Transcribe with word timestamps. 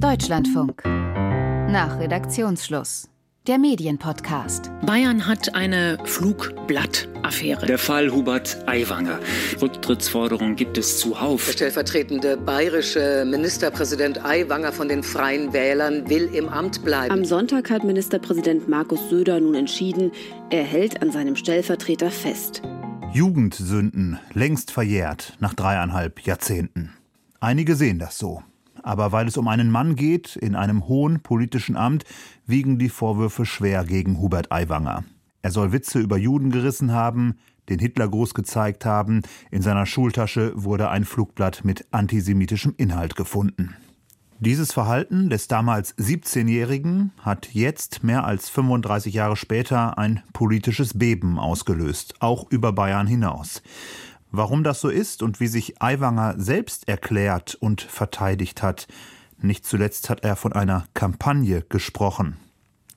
Deutschlandfunk. 0.00 0.82
Nach 0.84 1.98
Redaktionsschluss. 1.98 3.08
Der 3.46 3.58
Medienpodcast. 3.58 4.70
Bayern 4.86 5.26
hat 5.26 5.54
eine 5.54 5.98
Flugblattaffäre. 6.04 7.66
Der 7.66 7.78
Fall 7.78 8.10
Hubert 8.10 8.58
Aiwanger. 8.66 9.20
Rücktrittsforderungen 9.60 10.56
gibt 10.56 10.78
es 10.78 10.98
zuhauf. 10.98 11.44
Der 11.46 11.52
stellvertretende 11.52 12.36
bayerische 12.36 13.24
Ministerpräsident 13.26 14.24
Aiwanger 14.24 14.72
von 14.72 14.88
den 14.88 15.02
Freien 15.02 15.52
Wählern 15.52 16.08
will 16.08 16.28
im 16.34 16.48
Amt 16.48 16.84
bleiben. 16.84 17.12
Am 17.12 17.24
Sonntag 17.24 17.70
hat 17.70 17.84
Ministerpräsident 17.84 18.68
Markus 18.68 19.10
Söder 19.10 19.40
nun 19.40 19.54
entschieden, 19.54 20.12
er 20.50 20.64
hält 20.64 21.02
an 21.02 21.10
seinem 21.12 21.36
Stellvertreter 21.36 22.10
fest. 22.10 22.62
Jugendsünden 23.12 24.18
längst 24.32 24.70
verjährt 24.70 25.34
nach 25.40 25.54
dreieinhalb 25.54 26.20
Jahrzehnten. 26.20 26.92
Einige 27.40 27.76
sehen 27.76 27.98
das 27.98 28.18
so. 28.18 28.42
Aber 28.84 29.12
weil 29.12 29.26
es 29.26 29.38
um 29.38 29.48
einen 29.48 29.70
Mann 29.70 29.96
geht, 29.96 30.36
in 30.36 30.54
einem 30.54 30.86
hohen 30.86 31.20
politischen 31.20 31.74
Amt, 31.74 32.04
wiegen 32.46 32.78
die 32.78 32.90
Vorwürfe 32.90 33.46
schwer 33.46 33.84
gegen 33.84 34.20
Hubert 34.20 34.52
Aiwanger. 34.52 35.04
Er 35.40 35.50
soll 35.50 35.72
Witze 35.72 36.00
über 36.00 36.18
Juden 36.18 36.50
gerissen 36.50 36.92
haben, 36.92 37.38
den 37.70 37.78
Hitlergruß 37.78 38.34
gezeigt 38.34 38.84
haben, 38.84 39.22
in 39.50 39.62
seiner 39.62 39.86
Schultasche 39.86 40.52
wurde 40.54 40.90
ein 40.90 41.06
Flugblatt 41.06 41.64
mit 41.64 41.86
antisemitischem 41.92 42.74
Inhalt 42.76 43.16
gefunden. 43.16 43.74
Dieses 44.38 44.74
Verhalten 44.74 45.30
des 45.30 45.48
damals 45.48 45.96
17-Jährigen 45.96 47.12
hat 47.22 47.54
jetzt, 47.54 48.04
mehr 48.04 48.26
als 48.26 48.50
35 48.50 49.14
Jahre 49.14 49.36
später, 49.36 49.96
ein 49.96 50.22
politisches 50.34 50.98
Beben 50.98 51.38
ausgelöst, 51.38 52.16
auch 52.20 52.50
über 52.50 52.72
Bayern 52.72 53.06
hinaus. 53.06 53.62
Warum 54.36 54.64
das 54.64 54.80
so 54.80 54.88
ist 54.88 55.22
und 55.22 55.38
wie 55.38 55.46
sich 55.46 55.80
Aiwanger 55.80 56.34
selbst 56.38 56.88
erklärt 56.88 57.54
und 57.54 57.80
verteidigt 57.80 58.64
hat, 58.64 58.88
nicht 59.40 59.64
zuletzt 59.64 60.10
hat 60.10 60.24
er 60.24 60.34
von 60.34 60.52
einer 60.52 60.86
Kampagne 60.92 61.62
gesprochen. 61.68 62.36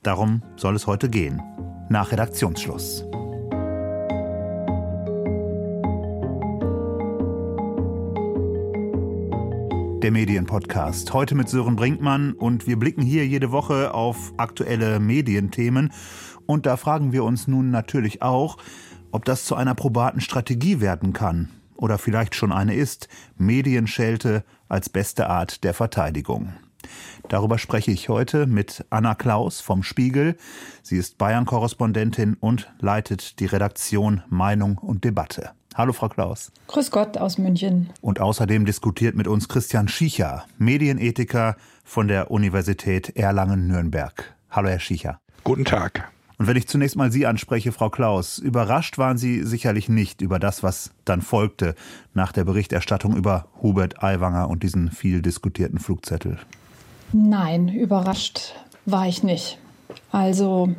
Darum 0.02 0.42
soll 0.56 0.74
es 0.74 0.88
heute 0.88 1.08
gehen. 1.08 1.40
Nach 1.90 2.10
Redaktionsschluss. 2.10 3.04
Der 10.02 10.10
Medienpodcast. 10.10 11.12
Heute 11.12 11.36
mit 11.36 11.48
Sören 11.48 11.76
Brinkmann 11.76 12.32
und 12.32 12.66
wir 12.66 12.80
blicken 12.80 13.02
hier 13.02 13.24
jede 13.24 13.52
Woche 13.52 13.94
auf 13.94 14.32
aktuelle 14.38 14.98
Medienthemen. 14.98 15.92
Und 16.46 16.66
da 16.66 16.76
fragen 16.76 17.12
wir 17.12 17.22
uns 17.22 17.46
nun 17.46 17.70
natürlich 17.70 18.22
auch, 18.22 18.56
ob 19.12 19.24
das 19.24 19.44
zu 19.44 19.54
einer 19.54 19.74
probaten 19.74 20.20
Strategie 20.20 20.80
werden 20.80 21.12
kann 21.12 21.50
oder 21.76 21.98
vielleicht 21.98 22.34
schon 22.34 22.52
eine 22.52 22.74
ist, 22.74 23.08
Medienschelte 23.36 24.44
als 24.68 24.88
beste 24.88 25.28
Art 25.28 25.64
der 25.64 25.74
Verteidigung. 25.74 26.52
Darüber 27.28 27.58
spreche 27.58 27.90
ich 27.90 28.08
heute 28.08 28.46
mit 28.46 28.84
Anna 28.90 29.14
Klaus 29.14 29.60
vom 29.60 29.82
Spiegel. 29.82 30.36
Sie 30.82 30.96
ist 30.96 31.18
Bayern-Korrespondentin 31.18 32.36
und 32.40 32.72
leitet 32.80 33.40
die 33.40 33.46
Redaktion 33.46 34.22
Meinung 34.28 34.78
und 34.78 35.04
Debatte. 35.04 35.50
Hallo, 35.74 35.92
Frau 35.92 36.08
Klaus. 36.08 36.50
Grüß 36.66 36.90
Gott 36.90 37.18
aus 37.18 37.38
München. 37.38 37.90
Und 38.00 38.20
außerdem 38.20 38.64
diskutiert 38.64 39.14
mit 39.14 39.28
uns 39.28 39.48
Christian 39.48 39.86
Schiecher, 39.88 40.44
Medienethiker 40.58 41.56
von 41.84 42.08
der 42.08 42.30
Universität 42.30 43.16
Erlangen-Nürnberg. 43.16 44.34
Hallo, 44.50 44.68
Herr 44.68 44.80
Schiecher. 44.80 45.20
Guten 45.44 45.64
Tag. 45.64 46.10
Und 46.38 46.46
wenn 46.46 46.56
ich 46.56 46.68
zunächst 46.68 46.96
mal 46.96 47.10
Sie 47.10 47.26
anspreche, 47.26 47.72
Frau 47.72 47.90
Klaus, 47.90 48.38
überrascht 48.38 48.96
waren 48.96 49.18
Sie 49.18 49.42
sicherlich 49.42 49.88
nicht 49.88 50.20
über 50.20 50.38
das, 50.38 50.62
was 50.62 50.92
dann 51.04 51.20
folgte 51.20 51.74
nach 52.14 52.30
der 52.30 52.44
Berichterstattung 52.44 53.16
über 53.16 53.48
Hubert 53.60 54.02
Aiwanger 54.02 54.48
und 54.48 54.62
diesen 54.62 54.92
viel 54.92 55.20
diskutierten 55.20 55.80
Flugzettel. 55.80 56.38
Nein, 57.12 57.68
überrascht 57.68 58.54
war 58.86 59.08
ich 59.08 59.24
nicht. 59.24 59.58
Also 60.12 60.74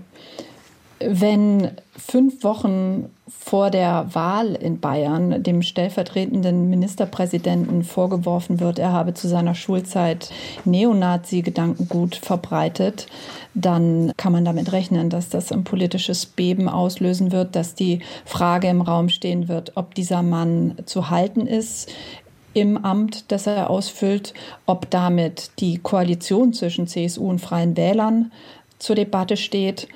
wenn 1.00 1.72
fünf 1.96 2.44
Wochen 2.44 3.10
vor 3.28 3.70
der 3.70 4.08
Wahl 4.14 4.56
in 4.56 4.80
Bayern 4.80 5.42
dem 5.44 5.62
stellvertretenden 5.62 6.70
Ministerpräsidenten 6.70 7.84
vorgeworfen 7.84 8.60
wird, 8.60 8.80
er 8.80 8.92
habe 8.92 9.14
zu 9.14 9.28
seiner 9.28 9.56
Schulzeit 9.56 10.32
Neonazi-Gedankengut 10.66 12.16
verbreitet, 12.16 13.08
dann 13.54 14.12
kann 14.18 14.34
man 14.34 14.46
damit 14.46 14.72
rechnen, 14.72 15.10
dass 15.10 15.30
das 15.30 15.52
ein 15.52 15.64
politisches 15.64 16.26
Beben 16.26 16.68
auslösen 16.68 17.32
wird, 17.32 17.56
dass 17.56 17.76
die 17.76 18.00
Frage 18.26 18.68
im 18.68 18.82
Raum 18.82 19.10
stehen 19.10 19.48
wird, 19.48 19.74
ob 19.76 19.96
dieser 19.96 20.22
Mann 20.22 20.76
zu 20.86 21.10
halten 21.10 21.48
ist 21.48 21.90
im 22.54 22.84
Amt, 22.84 23.32
das 23.32 23.48
er 23.48 23.70
ausfüllt, 23.70 24.34
ob 24.66 24.90
damit 24.90 25.52
die 25.60 25.78
Koalition 25.78 26.52
zwischen 26.52 26.88
CSU 26.88 27.30
und 27.30 27.40
Freien 27.40 27.78
Wählern 27.78 28.32
zur 28.80 28.96
Debatte 28.96 29.38
steht 29.38 29.88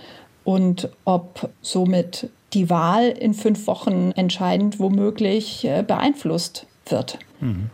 und 0.43 0.89
ob 1.05 1.49
somit 1.61 2.29
die 2.53 2.69
Wahl 2.69 3.09
in 3.09 3.33
fünf 3.33 3.67
Wochen 3.67 4.11
entscheidend 4.15 4.79
womöglich 4.79 5.65
äh, 5.65 5.83
beeinflusst 5.83 6.67
wird. 6.87 7.19
Mhm. 7.39 7.69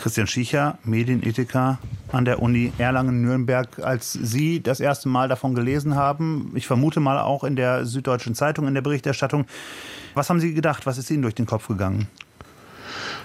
Christian 0.00 0.26
Schiecher, 0.26 0.78
Medienethiker 0.82 1.78
an 2.10 2.24
der 2.24 2.40
Uni 2.40 2.72
Erlangen-Nürnberg. 2.78 3.80
Als 3.80 4.12
Sie 4.12 4.62
das 4.62 4.80
erste 4.80 5.10
Mal 5.10 5.28
davon 5.28 5.54
gelesen 5.54 5.94
haben, 5.94 6.52
ich 6.54 6.66
vermute 6.66 7.00
mal 7.00 7.20
auch 7.20 7.44
in 7.44 7.54
der 7.54 7.84
Süddeutschen 7.84 8.34
Zeitung 8.34 8.66
in 8.66 8.74
der 8.74 8.80
Berichterstattung, 8.80 9.44
was 10.14 10.30
haben 10.30 10.40
Sie 10.40 10.54
gedacht? 10.54 10.86
Was 10.86 10.96
ist 10.96 11.10
Ihnen 11.10 11.22
durch 11.22 11.34
den 11.34 11.46
Kopf 11.46 11.68
gegangen? 11.68 12.08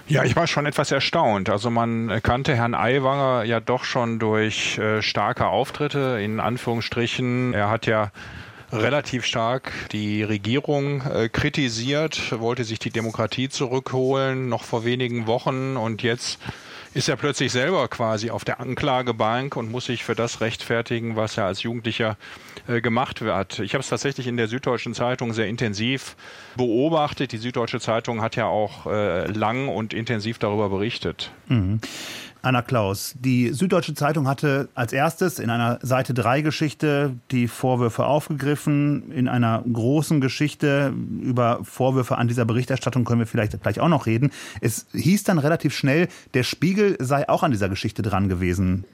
Ja, 0.06 0.22
ich 0.22 0.36
war 0.36 0.46
schon 0.46 0.66
etwas 0.66 0.92
erstaunt. 0.92 1.50
Also 1.50 1.68
man 1.70 2.20
kannte 2.22 2.54
Herrn 2.54 2.74
Aiwanger 2.74 3.42
ja 3.44 3.58
doch 3.58 3.82
schon 3.82 4.18
durch 4.18 4.78
äh, 4.78 5.02
starke 5.02 5.46
Auftritte, 5.46 6.20
in 6.22 6.38
Anführungsstrichen. 6.38 7.54
Er 7.54 7.70
hat 7.70 7.86
ja 7.86 8.12
relativ 8.72 9.24
stark 9.24 9.72
die 9.92 10.22
Regierung 10.22 11.02
äh, 11.02 11.28
kritisiert, 11.28 12.38
wollte 12.40 12.64
sich 12.64 12.78
die 12.78 12.90
Demokratie 12.90 13.48
zurückholen, 13.48 14.48
noch 14.48 14.64
vor 14.64 14.84
wenigen 14.84 15.26
Wochen 15.26 15.76
und 15.76 16.02
jetzt 16.02 16.38
ist 16.96 17.10
er 17.10 17.16
plötzlich 17.16 17.52
selber 17.52 17.86
quasi 17.88 18.30
auf 18.30 18.42
der 18.44 18.58
Anklagebank 18.58 19.54
und 19.54 19.70
muss 19.70 19.84
sich 19.84 20.02
für 20.02 20.14
das 20.14 20.40
rechtfertigen, 20.40 21.14
was 21.14 21.36
er 21.36 21.44
als 21.44 21.62
Jugendlicher 21.62 22.16
äh, 22.68 22.80
gemacht 22.80 23.20
hat. 23.20 23.58
Ich 23.58 23.74
habe 23.74 23.82
es 23.82 23.90
tatsächlich 23.90 24.26
in 24.26 24.38
der 24.38 24.48
Süddeutschen 24.48 24.94
Zeitung 24.94 25.34
sehr 25.34 25.46
intensiv 25.46 26.16
beobachtet. 26.56 27.32
Die 27.32 27.36
Süddeutsche 27.36 27.80
Zeitung 27.80 28.22
hat 28.22 28.34
ja 28.34 28.46
auch 28.46 28.86
äh, 28.86 29.26
lang 29.26 29.68
und 29.68 29.92
intensiv 29.92 30.38
darüber 30.38 30.70
berichtet. 30.70 31.32
Mhm. 31.48 31.80
Anna 32.46 32.62
Klaus, 32.62 33.16
die 33.18 33.52
Süddeutsche 33.52 33.94
Zeitung 33.94 34.28
hatte 34.28 34.68
als 34.76 34.92
erstes 34.92 35.40
in 35.40 35.50
einer 35.50 35.80
Seite 35.82 36.14
3 36.14 36.42
Geschichte 36.42 37.16
die 37.32 37.48
Vorwürfe 37.48 38.06
aufgegriffen. 38.06 39.10
In 39.10 39.26
einer 39.26 39.64
großen 39.70 40.20
Geschichte 40.20 40.94
über 41.20 41.58
Vorwürfe 41.64 42.16
an 42.18 42.28
dieser 42.28 42.44
Berichterstattung 42.44 43.04
können 43.04 43.18
wir 43.18 43.26
vielleicht 43.26 43.60
gleich 43.60 43.80
auch 43.80 43.88
noch 43.88 44.06
reden. 44.06 44.30
Es 44.60 44.86
hieß 44.92 45.24
dann 45.24 45.38
relativ 45.38 45.74
schnell, 45.74 46.06
der 46.34 46.44
Spiegel 46.44 46.96
sei 47.00 47.28
auch 47.28 47.42
an 47.42 47.50
dieser 47.50 47.68
Geschichte 47.68 48.02
dran 48.02 48.28
gewesen. 48.28 48.84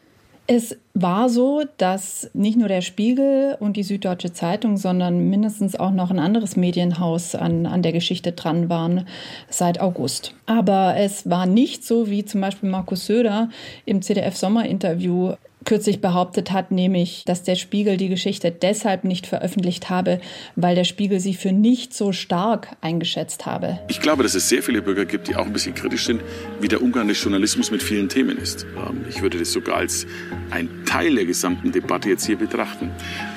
Es 0.48 0.76
war 0.92 1.28
so, 1.28 1.62
dass 1.76 2.28
nicht 2.34 2.58
nur 2.58 2.66
der 2.66 2.80
Spiegel 2.80 3.56
und 3.60 3.76
die 3.76 3.84
Süddeutsche 3.84 4.32
Zeitung, 4.32 4.76
sondern 4.76 5.30
mindestens 5.30 5.76
auch 5.76 5.92
noch 5.92 6.10
ein 6.10 6.18
anderes 6.18 6.56
Medienhaus 6.56 7.36
an, 7.36 7.64
an 7.64 7.82
der 7.82 7.92
Geschichte 7.92 8.32
dran 8.32 8.68
waren 8.68 9.06
seit 9.48 9.80
August. 9.80 10.34
Aber 10.46 10.96
es 10.96 11.30
war 11.30 11.46
nicht 11.46 11.84
so, 11.84 12.10
wie 12.10 12.24
zum 12.24 12.40
Beispiel 12.40 12.68
Markus 12.68 13.06
Söder 13.06 13.50
im 13.84 14.02
CDF-Sommerinterview 14.02 15.34
kürzlich 15.64 16.00
behauptet 16.00 16.52
hat, 16.52 16.70
nämlich, 16.70 17.24
dass 17.26 17.42
der 17.42 17.56
Spiegel 17.56 17.96
die 17.96 18.08
Geschichte 18.08 18.50
deshalb 18.50 19.04
nicht 19.04 19.26
veröffentlicht 19.26 19.90
habe, 19.90 20.20
weil 20.56 20.74
der 20.74 20.84
Spiegel 20.84 21.20
sie 21.20 21.34
für 21.34 21.52
nicht 21.52 21.94
so 21.94 22.12
stark 22.12 22.76
eingeschätzt 22.80 23.46
habe. 23.46 23.78
Ich 23.88 24.00
glaube, 24.00 24.22
dass 24.22 24.34
es 24.34 24.48
sehr 24.48 24.62
viele 24.62 24.82
Bürger 24.82 25.04
gibt, 25.04 25.28
die 25.28 25.36
auch 25.36 25.46
ein 25.46 25.52
bisschen 25.52 25.74
kritisch 25.74 26.06
sind, 26.06 26.22
wie 26.60 26.68
der 26.68 26.82
Umgang 26.82 27.08
des 27.08 27.22
Journalismus 27.22 27.70
mit 27.70 27.82
vielen 27.82 28.08
Themen 28.08 28.38
ist. 28.38 28.66
Ähm, 28.76 29.04
ich 29.08 29.22
würde 29.22 29.38
das 29.38 29.52
sogar 29.52 29.76
als 29.76 30.06
ein 30.50 30.68
Teil 30.86 31.14
der 31.14 31.26
gesamten 31.26 31.72
Debatte 31.72 32.08
jetzt 32.08 32.26
hier 32.26 32.36
betrachten. 32.36 32.90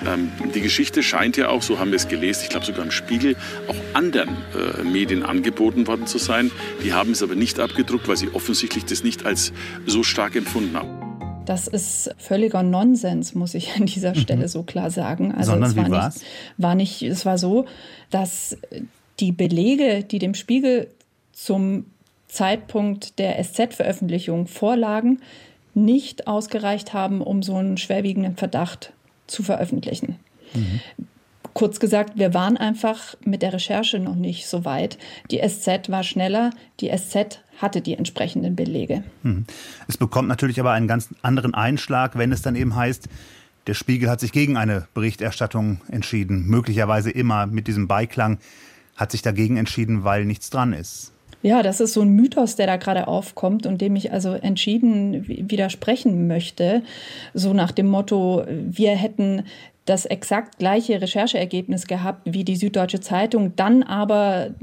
Ähm, 0.06 0.31
die 0.54 0.62
Geschichte 0.62 1.04
scheint 1.04 1.38
ja 1.38 1.50
auch, 1.50 1.62
so 1.62 1.80
haben 1.80 1.92
wir 1.92 1.98
es 1.98 2.07
gelesen, 2.07 2.42
ich 2.44 2.50
glaube 2.50 2.66
sogar 2.66 2.83
im 2.83 2.92
Spiegel, 2.92 3.36
auch 3.68 3.75
anderen 3.94 4.30
äh, 4.30 4.83
Medien 4.83 5.24
angeboten 5.24 5.88
worden 5.88 6.07
zu 6.07 6.18
sein. 6.18 6.51
Die 6.83 6.94
haben 6.94 7.12
es 7.12 7.24
aber 7.24 7.36
nicht 7.36 7.60
abgedruckt, 7.60 8.07
weil 8.07 8.18
sie 8.18 8.30
offensichtlich 8.33 8.86
das 8.86 9.04
nicht 9.04 9.25
als 9.25 9.54
so 9.86 10.04
stark 10.04 10.36
empfunden 10.36 10.75
haben. 10.75 10.94
Das 11.45 11.68
ist 11.68 12.13
völliger 12.18 12.63
Nonsens, 12.63 13.36
muss 13.36 13.53
ich 13.53 13.75
an 13.75 13.86
dieser 13.86 14.15
mhm. 14.15 14.19
Stelle 14.19 14.47
so 14.47 14.63
klar 14.63 14.92
sagen. 14.92 15.33
Also 15.33 15.51
Sondern 15.51 15.69
es 15.69 15.75
war 15.75 15.86
wie 15.86 15.92
nicht, 15.92 16.25
war 16.57 16.75
nicht, 16.75 17.01
es 17.01 17.25
war 17.25 17.38
so, 17.38 17.65
dass 18.09 18.57
die 19.19 19.31
Belege, 19.31 20.03
die 20.03 20.19
dem 20.19 20.33
Spiegel 20.33 20.88
zum 21.31 21.86
Zeitpunkt 22.27 23.18
der 23.19 23.42
SZ-Veröffentlichung 23.42 24.47
vorlagen, 24.47 25.21
nicht 25.74 26.27
ausgereicht 26.27 26.94
haben, 26.94 27.21
um 27.21 27.44
so 27.44 27.56
einen 27.56 27.77
schwerwiegenden 27.77 28.36
Verdacht 28.36 28.94
zu 29.27 29.44
veröffentlichen. 29.44 30.18
Mhm. 30.53 30.80
Kurz 31.53 31.80
gesagt, 31.80 32.18
wir 32.18 32.33
waren 32.33 32.57
einfach 32.57 33.15
mit 33.24 33.41
der 33.41 33.53
Recherche 33.53 34.00
noch 34.00 34.15
nicht 34.15 34.48
so 34.48 34.65
weit. 34.65 34.98
Die 35.31 35.39
SZ 35.39 35.89
war 35.89 36.03
schneller, 36.03 36.50
die 36.81 36.89
SZ 36.89 37.39
hatte 37.57 37.81
die 37.81 37.94
entsprechenden 37.94 38.56
Belege. 38.56 39.04
Hm. 39.24 39.46
Es 39.88 39.98
bekommt 39.98 40.28
natürlich 40.28 40.60
aber 40.60 40.72
einen 40.72 40.88
ganz 40.88 41.10
anderen 41.22 41.54
Einschlag, 41.54 42.18
wenn 42.18 42.31
es 42.31 42.42
dann 42.42 42.56
eben 42.56 42.75
heißt, 42.75 43.07
der 43.68 43.74
Spiegel 43.74 44.10
hat 44.10 44.19
sich 44.19 44.31
gegen 44.31 44.57
eine 44.57 44.88
Berichterstattung 44.94 45.81
entschieden, 45.90 46.46
möglicherweise 46.46 47.10
immer 47.10 47.48
mit 47.48 47.68
diesem 47.68 47.88
Beiklang, 47.88 48.38
hat 48.96 49.12
sich 49.12 49.22
dagegen 49.22 49.57
entschieden, 49.57 50.04
weil 50.04 50.25
nichts 50.25 50.50
dran 50.50 50.72
ist. 50.72 51.12
Ja, 51.42 51.62
das 51.62 51.80
ist 51.80 51.94
so 51.94 52.02
ein 52.02 52.10
Mythos, 52.10 52.56
der 52.56 52.66
da 52.66 52.78
gerade 52.78 53.07
aufkommt 53.07 53.66
und 53.68 53.80
dem 53.81 53.96
ich 53.96 54.12
also 54.12 54.34
entschieden 54.34 55.28
widersprechen 55.28 56.28
möchte. 56.28 56.81
So 57.34 57.54
nach 57.54 57.72
dem 57.72 57.88
Motto, 57.88 58.46
wir 58.48 58.96
hätten 58.96 59.44
das 59.86 60.06
exakt 60.06 60.58
gleiche 60.58 61.01
Rechercheergebnis 61.01 61.86
gehabt 61.86 62.22
wie 62.25 62.44
die 62.44 62.56
Süddeutsche 62.56 63.00
Zeitung, 63.00 63.56
dann 63.56 63.84
aber 63.84 64.56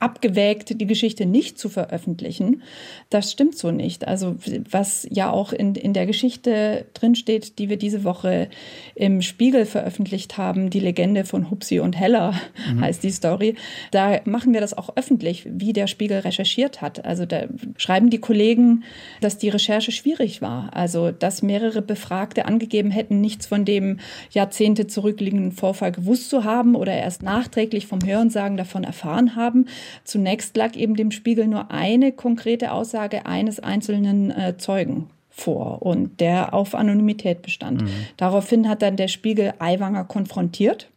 abgewägt, 0.00 0.80
die 0.80 0.86
Geschichte 0.86 1.26
nicht 1.26 1.58
zu 1.58 1.68
veröffentlichen. 1.68 2.62
Das 3.10 3.32
stimmt 3.32 3.58
so 3.58 3.72
nicht. 3.72 4.06
Also 4.06 4.36
was 4.70 5.06
ja 5.10 5.30
auch 5.30 5.52
in, 5.52 5.74
in 5.74 5.92
der 5.92 6.06
Geschichte 6.06 6.86
drinsteht, 6.94 7.58
die 7.58 7.68
wir 7.68 7.78
diese 7.78 8.04
Woche 8.04 8.48
im 8.94 9.22
Spiegel 9.22 9.66
veröffentlicht 9.66 10.38
haben, 10.38 10.70
die 10.70 10.78
Legende 10.78 11.24
von 11.24 11.50
Hupsi 11.50 11.80
und 11.80 11.98
Heller 11.98 12.34
mhm. 12.72 12.80
heißt 12.80 13.02
die 13.02 13.10
Story, 13.10 13.56
da 13.90 14.20
machen 14.24 14.52
wir 14.52 14.60
das 14.60 14.76
auch 14.76 14.96
öffentlich, 14.96 15.46
wie 15.50 15.72
der 15.72 15.88
Spiegel 15.88 16.20
recherchiert 16.20 16.80
hat. 16.80 17.04
Also 17.04 17.26
da 17.26 17.46
schreiben 17.76 18.08
die 18.08 18.18
Kollegen, 18.20 18.84
dass 19.20 19.38
die 19.38 19.48
Recherche 19.48 19.90
schwierig 19.90 20.42
war. 20.42 20.70
Also 20.76 21.10
dass 21.10 21.42
mehrere 21.42 21.82
Befragte 21.82 22.44
angegeben 22.44 22.92
hätten, 22.92 23.20
nichts 23.20 23.46
von 23.46 23.64
dem 23.64 23.98
Jahrzehnte 24.30 24.86
zurückliegenden 24.86 25.50
Vorfall 25.50 25.90
gewusst 25.90 26.30
zu 26.30 26.44
haben 26.44 26.76
oder 26.76 26.92
erst 26.92 27.24
nachträglich 27.24 27.88
vom 27.88 28.04
Hörensagen 28.04 28.56
davon 28.56 28.84
erfahren 28.84 29.34
haben. 29.34 29.66
Zunächst 30.04 30.56
lag 30.56 30.76
eben 30.76 30.94
dem 30.94 31.10
Spiegel 31.10 31.46
nur 31.46 31.70
eine 31.70 32.12
konkrete 32.12 32.72
Aussage 32.72 33.26
eines 33.26 33.60
einzelnen 33.60 34.30
äh, 34.30 34.56
Zeugen 34.56 35.10
vor 35.30 35.82
und 35.82 36.20
der 36.20 36.52
auf 36.52 36.74
Anonymität 36.74 37.42
bestand. 37.42 37.82
Mhm. 37.82 37.88
Daraufhin 38.16 38.68
hat 38.68 38.82
dann 38.82 38.96
der 38.96 39.08
Spiegel 39.08 39.54
Aiwanger 39.58 40.04
konfrontiert 40.04 40.88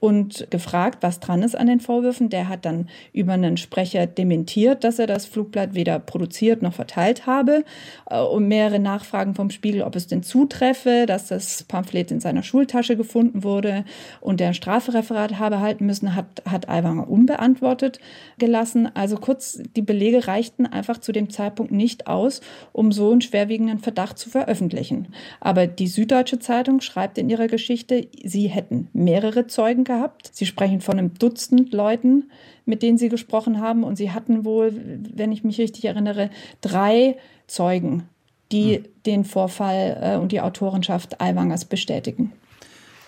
und 0.00 0.46
gefragt, 0.50 1.02
was 1.02 1.20
dran 1.20 1.42
ist 1.42 1.54
an 1.54 1.66
den 1.66 1.78
Vorwürfen. 1.78 2.30
Der 2.30 2.48
hat 2.48 2.64
dann 2.64 2.88
über 3.12 3.34
einen 3.34 3.58
Sprecher 3.58 4.06
dementiert, 4.06 4.82
dass 4.82 4.98
er 4.98 5.06
das 5.06 5.26
Flugblatt 5.26 5.74
weder 5.74 5.98
produziert 5.98 6.62
noch 6.62 6.72
verteilt 6.72 7.26
habe. 7.26 7.64
Äh, 8.08 8.20
und 8.20 8.48
mehrere 8.48 8.78
Nachfragen 8.78 9.34
vom 9.34 9.50
Spiegel, 9.50 9.82
ob 9.82 9.94
es 9.94 10.06
denn 10.06 10.22
zutreffe, 10.22 11.04
dass 11.06 11.28
das 11.28 11.64
Pamphlet 11.64 12.10
in 12.10 12.20
seiner 12.20 12.42
Schultasche 12.42 12.96
gefunden 12.96 13.44
wurde 13.44 13.84
und 14.22 14.40
der 14.40 14.48
ein 14.48 14.54
Strafreferat 14.54 15.38
habe 15.38 15.60
halten 15.60 15.84
müssen, 15.84 16.16
hat, 16.16 16.42
hat 16.46 16.68
Aiwanger 16.68 17.08
unbeantwortet 17.08 18.00
gelassen. 18.38 18.88
Also 18.94 19.16
kurz, 19.16 19.62
die 19.76 19.82
Belege 19.82 20.26
reichten 20.26 20.64
einfach 20.64 20.98
zu 20.98 21.12
dem 21.12 21.28
Zeitpunkt 21.28 21.72
nicht 21.72 22.06
aus, 22.06 22.40
um 22.72 22.90
so 22.90 23.10
einen 23.12 23.20
schwerwiegenden 23.20 23.78
Verdacht 23.80 24.18
zu 24.18 24.30
veröffentlichen. 24.30 25.08
Aber 25.40 25.66
die 25.66 25.88
Süddeutsche 25.88 26.38
Zeitung 26.38 26.80
schreibt 26.80 27.18
in 27.18 27.28
ihrer 27.28 27.48
Geschichte, 27.48 28.08
sie 28.24 28.48
hätten 28.48 28.88
mehrere 28.94 29.46
Zeugen 29.46 29.84
gehabt. 29.90 30.30
Sie 30.32 30.46
sprechen 30.46 30.80
von 30.80 30.98
einem 30.98 31.14
Dutzend 31.14 31.72
Leuten, 31.72 32.30
mit 32.64 32.82
denen 32.82 32.98
Sie 32.98 33.08
gesprochen 33.08 33.60
haben. 33.60 33.82
Und 33.82 33.96
Sie 33.96 34.12
hatten 34.12 34.44
wohl, 34.44 34.72
wenn 35.14 35.32
ich 35.32 35.42
mich 35.42 35.58
richtig 35.58 35.84
erinnere, 35.84 36.30
drei 36.60 37.16
Zeugen, 37.46 38.04
die 38.52 38.76
hm. 38.76 38.84
den 39.06 39.24
Vorfall 39.24 39.98
äh, 40.00 40.16
und 40.16 40.32
die 40.32 40.40
Autorenschaft 40.40 41.20
Aiwangers 41.20 41.64
bestätigen. 41.64 42.32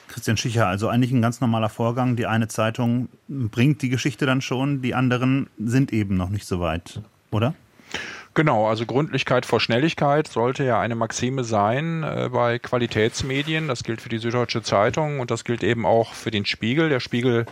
Christian 0.08 0.36
Schicher, 0.36 0.66
also 0.66 0.88
eigentlich 0.88 1.12
ein 1.12 1.22
ganz 1.22 1.40
normaler 1.40 1.70
Vorgang. 1.70 2.16
Die 2.16 2.26
eine 2.26 2.48
Zeitung 2.48 3.08
bringt 3.28 3.80
die 3.80 3.88
Geschichte 3.88 4.26
dann 4.26 4.42
schon, 4.42 4.82
die 4.82 4.94
anderen 4.94 5.48
sind 5.58 5.92
eben 5.92 6.16
noch 6.16 6.28
nicht 6.28 6.46
so 6.46 6.60
weit, 6.60 7.00
oder? 7.30 7.54
Genau, 8.34 8.66
also 8.66 8.86
Gründlichkeit 8.86 9.44
vor 9.44 9.60
Schnelligkeit 9.60 10.26
sollte 10.26 10.64
ja 10.64 10.80
eine 10.80 10.94
Maxime 10.94 11.44
sein 11.44 12.02
äh, 12.02 12.30
bei 12.32 12.58
Qualitätsmedien. 12.58 13.68
Das 13.68 13.84
gilt 13.84 14.00
für 14.00 14.08
die 14.08 14.16
Süddeutsche 14.16 14.62
Zeitung 14.62 15.20
und 15.20 15.30
das 15.30 15.44
gilt 15.44 15.62
eben 15.62 15.84
auch 15.84 16.14
für 16.14 16.30
den 16.30 16.46
Spiegel. 16.46 16.88
Der 16.88 17.00
Spiegel 17.00 17.44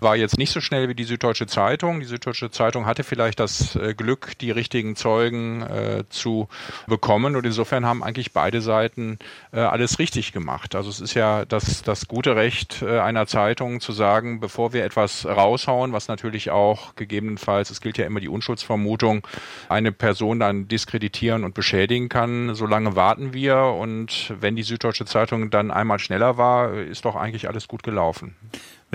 war 0.00 0.16
jetzt 0.16 0.38
nicht 0.38 0.52
so 0.52 0.60
schnell 0.60 0.88
wie 0.88 0.94
die 0.94 1.04
Süddeutsche 1.04 1.46
Zeitung. 1.46 2.00
Die 2.00 2.06
Süddeutsche 2.06 2.50
Zeitung 2.50 2.86
hatte 2.86 3.04
vielleicht 3.04 3.40
das 3.40 3.76
äh, 3.76 3.94
Glück, 3.94 4.38
die 4.38 4.50
richtigen 4.50 4.96
Zeugen 4.96 5.62
äh, 5.62 6.04
zu 6.08 6.48
bekommen. 6.86 7.36
Und 7.36 7.46
insofern 7.46 7.86
haben 7.86 8.02
eigentlich 8.02 8.32
beide 8.32 8.60
Seiten 8.60 9.18
äh, 9.52 9.60
alles 9.60 9.98
richtig 9.98 10.32
gemacht. 10.32 10.74
Also 10.74 10.90
es 10.90 11.00
ist 11.00 11.14
ja 11.14 11.44
das, 11.44 11.82
das 11.82 12.08
gute 12.08 12.36
Recht 12.36 12.82
äh, 12.82 12.98
einer 13.00 13.26
Zeitung 13.26 13.80
zu 13.80 13.92
sagen, 13.92 14.40
bevor 14.40 14.72
wir 14.72 14.84
etwas 14.84 15.26
raushauen, 15.26 15.92
was 15.92 16.08
natürlich 16.08 16.50
auch 16.50 16.94
gegebenenfalls, 16.96 17.70
es 17.70 17.80
gilt 17.80 17.98
ja 17.98 18.06
immer 18.06 18.20
die 18.20 18.28
Unschuldsvermutung, 18.28 19.26
eine 19.68 19.92
Person 19.92 20.40
dann 20.40 20.68
diskreditieren 20.68 21.44
und 21.44 21.54
beschädigen 21.54 22.08
kann, 22.08 22.54
solange 22.54 22.96
warten 22.96 23.32
wir. 23.32 23.56
Und 23.56 24.34
wenn 24.40 24.56
die 24.56 24.62
Süddeutsche 24.62 25.04
Zeitung 25.04 25.50
dann 25.50 25.70
einmal 25.70 25.98
schneller 25.98 26.36
war, 26.36 26.74
ist 26.74 27.04
doch 27.04 27.16
eigentlich 27.16 27.48
alles 27.48 27.68
gut 27.68 27.82
gelaufen. 27.82 28.36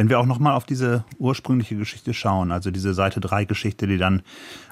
Wenn 0.01 0.09
wir 0.09 0.19
auch 0.19 0.25
nochmal 0.25 0.55
auf 0.55 0.65
diese 0.65 1.05
ursprüngliche 1.19 1.75
Geschichte 1.75 2.15
schauen, 2.15 2.51
also 2.51 2.71
diese 2.71 2.95
Seite 2.95 3.19
3 3.19 3.45
Geschichte, 3.45 3.85
die 3.85 3.99
dann 3.99 4.23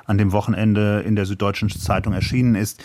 an 0.07 0.17
dem 0.17 0.31
Wochenende 0.31 1.01
in 1.01 1.15
der 1.15 1.27
Süddeutschen 1.27 1.69
Zeitung 1.69 2.13
erschienen 2.13 2.55
ist. 2.55 2.83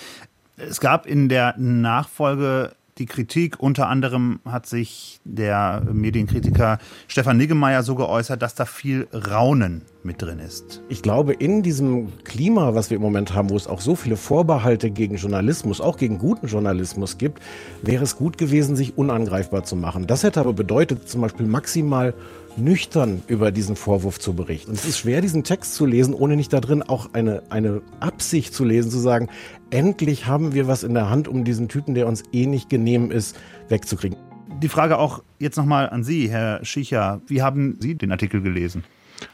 Es 0.58 0.78
gab 0.78 1.06
in 1.06 1.30
der 1.30 1.54
Nachfolge 1.56 2.72
die 2.98 3.06
Kritik. 3.06 3.60
Unter 3.60 3.88
anderem 3.88 4.40
hat 4.44 4.66
sich 4.66 5.20
der 5.24 5.82
Medienkritiker 5.92 6.78
Stefan 7.08 7.36
Niggemeier 7.36 7.82
so 7.82 7.94
geäußert, 7.94 8.42
dass 8.42 8.54
da 8.54 8.64
viel 8.64 9.08
Raunen 9.12 9.82
mit 10.02 10.20
drin 10.20 10.38
ist. 10.38 10.82
Ich 10.88 11.02
glaube, 11.02 11.32
in 11.32 11.62
diesem 11.62 12.12
Klima, 12.24 12.74
was 12.74 12.90
wir 12.90 12.96
im 12.96 13.02
Moment 13.02 13.34
haben, 13.34 13.50
wo 13.50 13.56
es 13.56 13.66
auch 13.66 13.80
so 13.80 13.96
viele 13.96 14.16
Vorbehalte 14.16 14.90
gegen 14.90 15.16
Journalismus, 15.16 15.80
auch 15.80 15.96
gegen 15.96 16.18
guten 16.18 16.46
Journalismus 16.46 17.18
gibt, 17.18 17.40
wäre 17.82 18.04
es 18.04 18.16
gut 18.16 18.38
gewesen, 18.38 18.76
sich 18.76 18.96
unangreifbar 18.96 19.64
zu 19.64 19.76
machen. 19.76 20.06
Das 20.06 20.22
hätte 20.22 20.40
aber 20.40 20.52
bedeutet, 20.52 21.08
zum 21.08 21.22
Beispiel 21.22 21.46
maximal 21.46 22.14
nüchtern 22.56 23.22
über 23.26 23.50
diesen 23.50 23.76
Vorwurf 23.76 24.20
zu 24.20 24.34
berichten. 24.34 24.70
Und 24.70 24.78
es 24.78 24.84
ist 24.84 24.98
schwer, 24.98 25.20
diesen 25.20 25.42
Text 25.44 25.74
zu 25.74 25.86
lesen, 25.86 26.14
ohne 26.14 26.36
nicht 26.36 26.52
da 26.52 26.60
drin 26.60 26.82
auch 26.82 27.10
eine, 27.12 27.42
eine 27.50 27.82
Absicht 28.00 28.54
zu 28.54 28.64
lesen, 28.64 28.90
zu 28.90 28.98
sagen, 28.98 29.28
endlich 29.74 30.26
haben 30.26 30.54
wir 30.54 30.68
was 30.68 30.84
in 30.84 30.94
der 30.94 31.10
Hand, 31.10 31.26
um 31.26 31.44
diesen 31.44 31.68
Typen, 31.68 31.94
der 31.94 32.06
uns 32.06 32.22
eh 32.32 32.46
nicht 32.46 32.70
genehm 32.70 33.10
ist, 33.10 33.36
wegzukriegen. 33.68 34.16
Die 34.62 34.68
Frage 34.68 34.98
auch 34.98 35.22
jetzt 35.40 35.56
nochmal 35.56 35.90
an 35.90 36.04
Sie, 36.04 36.30
Herr 36.30 36.64
Schicher. 36.64 37.20
Wie 37.26 37.42
haben 37.42 37.76
Sie 37.80 37.96
den 37.96 38.12
Artikel 38.12 38.40
gelesen? 38.40 38.84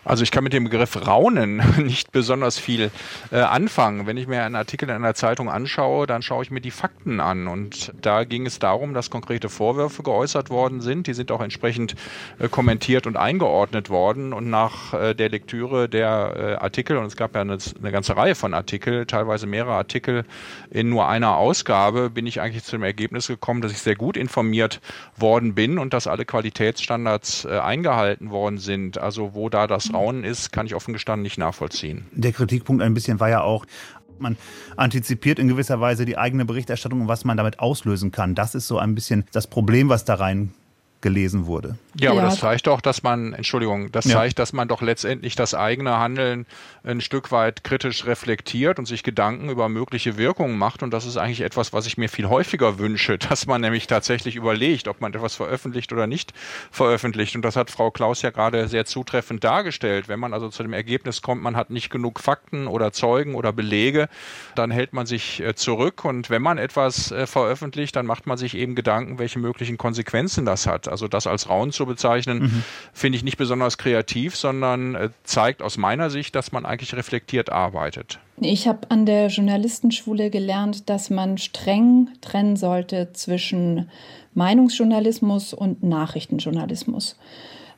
Also 0.04 0.22
ich 0.22 0.30
kann 0.30 0.44
mit 0.44 0.52
dem 0.52 0.64
Begriff 0.64 1.06
Raunen 1.06 1.62
nicht 1.78 2.12
besonders 2.12 2.58
viel 2.58 2.90
äh, 3.30 3.36
anfangen. 3.36 4.06
Wenn 4.06 4.16
ich 4.16 4.26
mir 4.26 4.42
einen 4.42 4.56
Artikel 4.56 4.88
in 4.88 4.94
einer 4.94 5.14
Zeitung 5.14 5.50
anschaue, 5.50 6.06
dann 6.06 6.22
schaue 6.22 6.42
ich 6.42 6.50
mir 6.50 6.60
die 6.60 6.70
Fakten 6.70 7.20
an. 7.20 7.46
Und 7.48 7.92
da 8.00 8.24
ging 8.24 8.46
es 8.46 8.58
darum, 8.58 8.94
dass 8.94 9.10
konkrete 9.10 9.48
Vorwürfe 9.48 10.02
geäußert 10.02 10.50
worden 10.50 10.80
sind. 10.80 11.06
Die 11.06 11.14
sind 11.14 11.30
auch 11.32 11.40
entsprechend 11.40 11.94
äh, 12.38 12.48
kommentiert 12.48 13.06
und 13.06 13.16
eingeordnet 13.16 13.90
worden. 13.90 14.32
Und 14.32 14.50
nach 14.50 14.94
äh, 14.94 15.14
der 15.14 15.28
Lektüre 15.28 15.88
der 15.88 16.34
äh, 16.36 16.54
Artikel, 16.62 16.96
und 16.96 17.06
es 17.06 17.16
gab 17.16 17.34
ja 17.34 17.40
eine, 17.40 17.58
eine 17.78 17.92
ganze 17.92 18.16
Reihe 18.16 18.34
von 18.34 18.54
Artikeln, 18.54 19.06
teilweise 19.06 19.46
mehrere 19.46 19.74
Artikel 19.74 20.24
in 20.70 20.88
nur 20.88 21.08
einer 21.08 21.36
Ausgabe, 21.36 22.10
bin 22.10 22.26
ich 22.26 22.40
eigentlich 22.40 22.64
zu 22.64 22.72
dem 22.72 22.82
Ergebnis 22.82 23.26
gekommen, 23.28 23.62
dass 23.62 23.72
ich 23.72 23.78
sehr 23.78 23.96
gut 23.96 24.16
informiert 24.16 24.80
worden 25.16 25.54
bin 25.54 25.78
und 25.78 25.94
dass 25.94 26.06
alle 26.06 26.24
Qualitätsstandards 26.24 27.44
äh, 27.44 27.58
eingehalten 27.58 28.30
worden 28.30 28.58
sind. 28.58 28.98
Also 28.98 29.34
wo 29.34 29.48
da 29.48 29.66
das 29.66 29.79
Raunen 29.92 30.24
ist, 30.24 30.52
kann 30.52 30.66
ich 30.66 30.74
offen 30.74 30.92
gestanden 30.92 31.22
nicht 31.22 31.38
nachvollziehen. 31.38 32.06
Der 32.12 32.32
Kritikpunkt 32.32 32.82
ein 32.82 32.94
bisschen 32.94 33.20
war 33.20 33.28
ja 33.28 33.42
auch, 33.42 33.64
man 34.18 34.36
antizipiert 34.76 35.38
in 35.38 35.48
gewisser 35.48 35.80
Weise 35.80 36.04
die 36.04 36.18
eigene 36.18 36.44
Berichterstattung 36.44 37.02
und 37.02 37.08
was 37.08 37.24
man 37.24 37.36
damit 37.36 37.58
auslösen 37.58 38.10
kann. 38.10 38.34
Das 38.34 38.54
ist 38.54 38.66
so 38.66 38.78
ein 38.78 38.94
bisschen 38.94 39.24
das 39.32 39.46
Problem, 39.46 39.88
was 39.88 40.04
da 40.04 40.14
rein 40.14 40.52
gelesen 41.00 41.46
wurde. 41.46 41.76
Ja, 41.98 42.10
aber 42.10 42.20
ja. 42.20 42.26
das 42.26 42.40
zeigt 42.40 42.66
doch, 42.66 42.80
dass 42.80 43.02
man, 43.02 43.32
Entschuldigung, 43.32 43.90
das 43.90 44.04
ja. 44.04 44.16
zeigt, 44.16 44.38
dass 44.38 44.52
man 44.52 44.68
doch 44.68 44.82
letztendlich 44.82 45.34
das 45.34 45.54
eigene 45.54 45.98
Handeln 45.98 46.46
ein 46.84 47.00
Stück 47.00 47.32
weit 47.32 47.64
kritisch 47.64 48.06
reflektiert 48.06 48.78
und 48.78 48.86
sich 48.86 49.02
Gedanken 49.02 49.48
über 49.48 49.68
mögliche 49.68 50.16
Wirkungen 50.16 50.56
macht. 50.56 50.82
Und 50.82 50.92
das 50.92 51.06
ist 51.06 51.16
eigentlich 51.16 51.40
etwas, 51.40 51.72
was 51.72 51.86
ich 51.86 51.98
mir 51.98 52.08
viel 52.08 52.28
häufiger 52.28 52.78
wünsche, 52.78 53.18
dass 53.30 53.46
man 53.46 53.60
nämlich 53.60 53.86
tatsächlich 53.86 54.36
überlegt, 54.36 54.88
ob 54.88 55.00
man 55.00 55.12
etwas 55.12 55.34
veröffentlicht 55.34 55.92
oder 55.92 56.06
nicht 56.06 56.32
veröffentlicht. 56.70 57.34
Und 57.34 57.42
das 57.42 57.56
hat 57.56 57.70
Frau 57.70 57.90
Klaus 57.90 58.22
ja 58.22 58.30
gerade 58.30 58.68
sehr 58.68 58.84
zutreffend 58.84 59.42
dargestellt. 59.42 60.08
Wenn 60.08 60.20
man 60.20 60.34
also 60.34 60.48
zu 60.48 60.62
dem 60.62 60.72
Ergebnis 60.72 61.22
kommt, 61.22 61.42
man 61.42 61.56
hat 61.56 61.70
nicht 61.70 61.90
genug 61.90 62.20
Fakten 62.20 62.66
oder 62.66 62.92
Zeugen 62.92 63.34
oder 63.34 63.52
Belege, 63.52 64.08
dann 64.54 64.70
hält 64.70 64.92
man 64.92 65.06
sich 65.06 65.40
äh, 65.40 65.54
zurück. 65.54 66.04
Und 66.04 66.30
wenn 66.30 66.42
man 66.42 66.58
etwas 66.58 67.10
äh, 67.10 67.26
veröffentlicht, 67.26 67.96
dann 67.96 68.06
macht 68.06 68.26
man 68.26 68.38
sich 68.38 68.54
eben 68.54 68.74
Gedanken, 68.74 69.18
welche 69.18 69.38
möglichen 69.38 69.78
Konsequenzen 69.78 70.44
das 70.44 70.66
hat. 70.66 70.89
Also 70.90 71.08
das 71.08 71.26
als 71.26 71.48
Raun 71.48 71.72
zu 71.72 71.86
bezeichnen, 71.86 72.42
mhm. 72.42 72.64
finde 72.92 73.16
ich 73.16 73.24
nicht 73.24 73.36
besonders 73.36 73.78
kreativ, 73.78 74.36
sondern 74.36 74.94
äh, 74.94 75.10
zeigt 75.24 75.62
aus 75.62 75.78
meiner 75.78 76.10
Sicht, 76.10 76.34
dass 76.34 76.52
man 76.52 76.66
eigentlich 76.66 76.94
reflektiert 76.94 77.50
arbeitet. 77.50 78.18
Ich 78.40 78.66
habe 78.66 78.90
an 78.90 79.06
der 79.06 79.28
Journalistenschule 79.28 80.30
gelernt, 80.30 80.88
dass 80.88 81.10
man 81.10 81.38
streng 81.38 82.08
trennen 82.20 82.56
sollte 82.56 83.12
zwischen 83.12 83.90
Meinungsjournalismus 84.34 85.52
und 85.52 85.82
Nachrichtenjournalismus. 85.82 87.16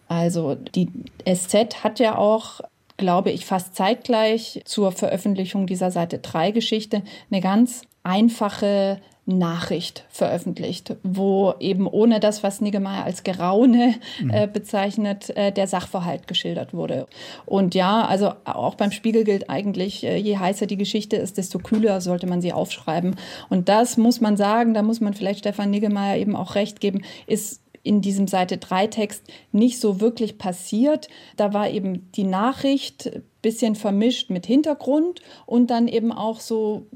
Also 0.08 0.54
die 0.54 0.88
SZ 1.26 1.82
hat 1.82 1.98
ja 1.98 2.16
auch 2.16 2.60
glaube 3.02 3.32
ich, 3.32 3.46
fast 3.46 3.74
zeitgleich 3.74 4.62
zur 4.64 4.92
Veröffentlichung 4.92 5.66
dieser 5.66 5.90
Seite 5.90 6.18
3 6.18 6.52
Geschichte 6.52 7.02
eine 7.30 7.40
ganz 7.40 7.82
einfache 8.04 9.00
Nachricht 9.24 10.04
veröffentlicht, 10.10 10.96
wo 11.04 11.54
eben 11.60 11.86
ohne 11.86 12.18
das, 12.18 12.42
was 12.42 12.60
Niggemeier 12.60 13.04
als 13.04 13.22
Geraune 13.22 13.94
äh, 14.32 14.46
mhm. 14.46 14.52
bezeichnet, 14.52 15.30
äh, 15.36 15.52
der 15.52 15.68
Sachverhalt 15.68 16.26
geschildert 16.26 16.74
wurde. 16.74 17.06
Und 17.46 17.76
ja, 17.76 18.04
also 18.04 18.32
auch 18.44 18.74
beim 18.74 18.90
Spiegel 18.90 19.22
gilt 19.22 19.48
eigentlich, 19.48 20.02
äh, 20.02 20.16
je 20.16 20.38
heißer 20.38 20.66
die 20.66 20.76
Geschichte 20.76 21.16
ist, 21.16 21.38
desto 21.38 21.60
kühler 21.60 22.00
sollte 22.00 22.26
man 22.26 22.42
sie 22.42 22.52
aufschreiben. 22.52 23.14
Und 23.48 23.68
das 23.68 23.96
muss 23.96 24.20
man 24.20 24.36
sagen, 24.36 24.74
da 24.74 24.82
muss 24.82 25.00
man 25.00 25.14
vielleicht 25.14 25.40
Stefan 25.40 25.70
Niggemeier 25.70 26.16
eben 26.16 26.34
auch 26.34 26.56
recht 26.56 26.80
geben, 26.80 27.02
ist 27.28 27.62
in 27.84 28.00
diesem 28.00 28.26
Seite 28.26 28.58
3 28.58 28.88
Text 28.88 29.24
nicht 29.52 29.80
so 29.80 30.00
wirklich 30.00 30.38
passiert. 30.38 31.08
Da 31.36 31.52
war 31.52 31.70
eben 31.70 32.10
die 32.12 32.24
Nachricht 32.24 33.22
bisschen 33.40 33.74
vermischt 33.74 34.30
mit 34.30 34.46
Hintergrund 34.46 35.20
und 35.46 35.70
dann 35.70 35.88
eben 35.88 36.12
auch 36.12 36.40
so 36.40 36.86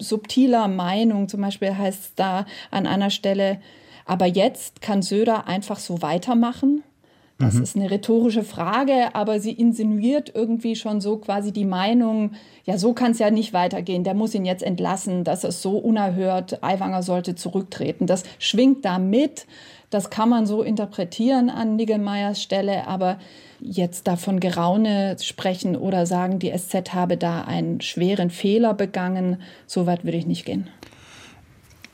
subtiler 0.00 0.68
Meinung. 0.68 1.28
Zum 1.28 1.40
Beispiel 1.40 1.76
heißt 1.76 2.00
es 2.00 2.14
da 2.14 2.46
an 2.70 2.86
einer 2.86 3.10
Stelle, 3.10 3.60
aber 4.04 4.26
jetzt 4.26 4.80
kann 4.80 5.02
Söder 5.02 5.46
einfach 5.46 5.78
so 5.78 6.02
weitermachen. 6.02 6.82
Das 7.40 7.54
mhm. 7.54 7.62
ist 7.62 7.76
eine 7.76 7.90
rhetorische 7.90 8.44
Frage, 8.44 9.14
aber 9.14 9.40
sie 9.40 9.52
insinuiert 9.52 10.30
irgendwie 10.34 10.76
schon 10.76 11.00
so 11.00 11.16
quasi 11.16 11.52
die 11.52 11.64
Meinung, 11.64 12.32
ja, 12.64 12.76
so 12.76 12.92
kann 12.92 13.12
es 13.12 13.18
ja 13.18 13.30
nicht 13.30 13.54
weitergehen, 13.54 14.04
der 14.04 14.12
muss 14.12 14.34
ihn 14.34 14.44
jetzt 14.44 14.62
entlassen, 14.62 15.24
das 15.24 15.44
ist 15.44 15.62
so 15.62 15.78
unerhört, 15.78 16.62
Aiwanger 16.62 17.02
sollte 17.02 17.34
zurücktreten. 17.34 18.06
Das 18.06 18.24
schwingt 18.38 18.84
da 18.84 18.98
mit, 18.98 19.46
das 19.88 20.10
kann 20.10 20.28
man 20.28 20.44
so 20.44 20.62
interpretieren 20.62 21.48
an 21.48 21.76
Niggemeyers 21.76 22.42
Stelle, 22.42 22.86
aber 22.86 23.18
jetzt 23.58 24.06
davon 24.06 24.38
Geraune 24.38 25.16
sprechen 25.20 25.76
oder 25.76 26.04
sagen, 26.04 26.38
die 26.38 26.52
SZ 26.56 26.92
habe 26.92 27.16
da 27.16 27.42
einen 27.42 27.80
schweren 27.80 28.28
Fehler 28.28 28.74
begangen, 28.74 29.38
so 29.66 29.86
weit 29.86 30.04
würde 30.04 30.18
ich 30.18 30.26
nicht 30.26 30.44
gehen. 30.44 30.68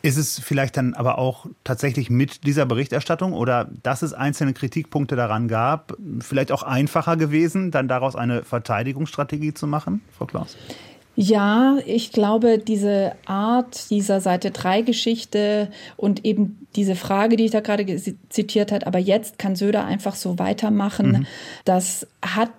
Ist 0.02 0.16
es 0.16 0.38
vielleicht 0.38 0.76
dann 0.76 0.94
aber 0.94 1.18
auch 1.18 1.46
tatsächlich 1.64 2.10
mit 2.10 2.44
dieser 2.46 2.66
Berichterstattung 2.66 3.32
oder 3.32 3.68
dass 3.82 4.02
es 4.02 4.12
einzelne 4.12 4.52
Kritikpunkte 4.52 5.16
daran 5.16 5.48
gab, 5.48 5.96
vielleicht 6.20 6.52
auch 6.52 6.62
einfacher 6.62 7.16
gewesen, 7.16 7.70
dann 7.70 7.88
daraus 7.88 8.14
eine 8.14 8.44
Verteidigungsstrategie 8.44 9.54
zu 9.54 9.66
machen, 9.66 10.02
Frau 10.16 10.26
Klaus? 10.26 10.56
Ja, 11.18 11.78
ich 11.86 12.12
glaube, 12.12 12.58
diese 12.58 13.12
Art 13.24 13.90
dieser 13.90 14.20
Seite 14.20 14.50
3 14.50 14.82
Geschichte 14.82 15.70
und 15.96 16.26
eben 16.26 16.66
diese 16.76 16.94
Frage, 16.94 17.36
die 17.36 17.46
ich 17.46 17.50
da 17.52 17.60
gerade 17.60 17.86
zitiert 18.28 18.70
hat, 18.70 18.86
aber 18.86 18.98
jetzt 18.98 19.38
kann 19.38 19.56
Söder 19.56 19.86
einfach 19.86 20.14
so 20.14 20.38
weitermachen, 20.38 21.10
mhm. 21.10 21.26
das 21.64 22.06
hat 22.20 22.50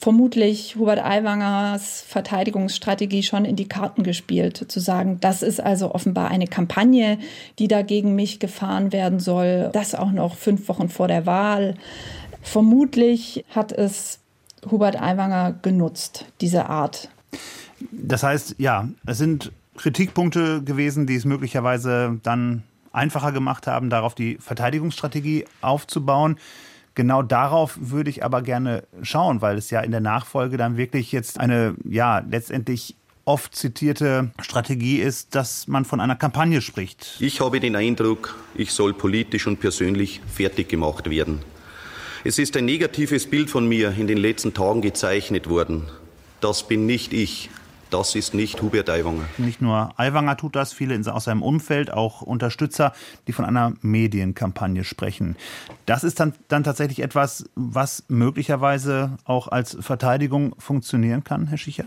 vermutlich 0.00 0.76
Hubert 0.76 1.04
Aiwangers 1.04 2.02
Verteidigungsstrategie 2.02 3.22
schon 3.22 3.44
in 3.44 3.56
die 3.56 3.68
Karten 3.68 4.02
gespielt, 4.02 4.70
zu 4.70 4.80
sagen, 4.80 5.18
das 5.20 5.42
ist 5.42 5.60
also 5.60 5.94
offenbar 5.94 6.28
eine 6.28 6.46
Kampagne, 6.46 7.18
die 7.58 7.68
da 7.68 7.82
gegen 7.82 8.14
mich 8.14 8.38
gefahren 8.38 8.92
werden 8.92 9.20
soll, 9.20 9.70
das 9.72 9.94
auch 9.94 10.12
noch 10.12 10.36
fünf 10.36 10.68
Wochen 10.68 10.88
vor 10.88 11.08
der 11.08 11.26
Wahl. 11.26 11.74
Vermutlich 12.42 13.44
hat 13.50 13.72
es 13.72 14.20
Hubert 14.70 15.00
Aiwanger 15.00 15.54
genutzt, 15.62 16.26
diese 16.40 16.68
Art 16.68 17.08
das 17.90 18.22
heißt, 18.22 18.56
ja, 18.58 18.88
es 19.06 19.18
sind 19.18 19.52
Kritikpunkte 19.76 20.62
gewesen, 20.62 21.06
die 21.06 21.16
es 21.16 21.24
möglicherweise 21.24 22.18
dann 22.22 22.62
einfacher 22.92 23.32
gemacht 23.32 23.66
haben, 23.66 23.90
darauf 23.90 24.14
die 24.14 24.38
Verteidigungsstrategie 24.40 25.44
aufzubauen. 25.60 26.38
Genau 26.96 27.22
darauf 27.22 27.76
würde 27.78 28.08
ich 28.08 28.24
aber 28.24 28.40
gerne 28.40 28.84
schauen, 29.02 29.42
weil 29.42 29.58
es 29.58 29.68
ja 29.68 29.80
in 29.80 29.90
der 29.90 30.00
Nachfolge 30.00 30.56
dann 30.56 30.78
wirklich 30.78 31.12
jetzt 31.12 31.38
eine, 31.38 31.74
ja, 31.84 32.20
letztendlich 32.20 32.96
oft 33.26 33.54
zitierte 33.54 34.30
Strategie 34.40 34.96
ist, 34.96 35.34
dass 35.34 35.68
man 35.68 35.84
von 35.84 36.00
einer 36.00 36.16
Kampagne 36.16 36.62
spricht. 36.62 37.18
Ich 37.20 37.42
habe 37.42 37.60
den 37.60 37.76
Eindruck, 37.76 38.36
ich 38.54 38.72
soll 38.72 38.94
politisch 38.94 39.46
und 39.46 39.60
persönlich 39.60 40.22
fertig 40.26 40.70
gemacht 40.70 41.10
werden. 41.10 41.40
Es 42.24 42.38
ist 42.38 42.56
ein 42.56 42.64
negatives 42.64 43.26
Bild 43.26 43.50
von 43.50 43.68
mir 43.68 43.92
in 43.96 44.06
den 44.06 44.18
letzten 44.18 44.54
Tagen 44.54 44.80
gezeichnet 44.80 45.50
worden. 45.50 45.90
Das 46.40 46.66
bin 46.66 46.86
nicht 46.86 47.12
ich. 47.12 47.50
Das 47.96 48.14
ist 48.14 48.34
nicht 48.34 48.60
Hubert 48.60 48.90
Aiwanger. 48.90 49.24
Nicht 49.38 49.62
nur 49.62 49.98
Aiwanger 49.98 50.36
tut 50.36 50.54
das, 50.54 50.74
viele 50.74 51.00
aus 51.10 51.24
seinem 51.24 51.42
Umfeld, 51.42 51.90
auch 51.90 52.20
Unterstützer, 52.20 52.92
die 53.26 53.32
von 53.32 53.46
einer 53.46 53.72
Medienkampagne 53.80 54.84
sprechen. 54.84 55.34
Das 55.86 56.04
ist 56.04 56.20
dann, 56.20 56.34
dann 56.48 56.62
tatsächlich 56.62 57.00
etwas, 57.00 57.48
was 57.54 58.04
möglicherweise 58.08 59.16
auch 59.24 59.48
als 59.48 59.78
Verteidigung 59.80 60.54
funktionieren 60.58 61.24
kann, 61.24 61.46
Herr 61.46 61.56
Schicher? 61.56 61.86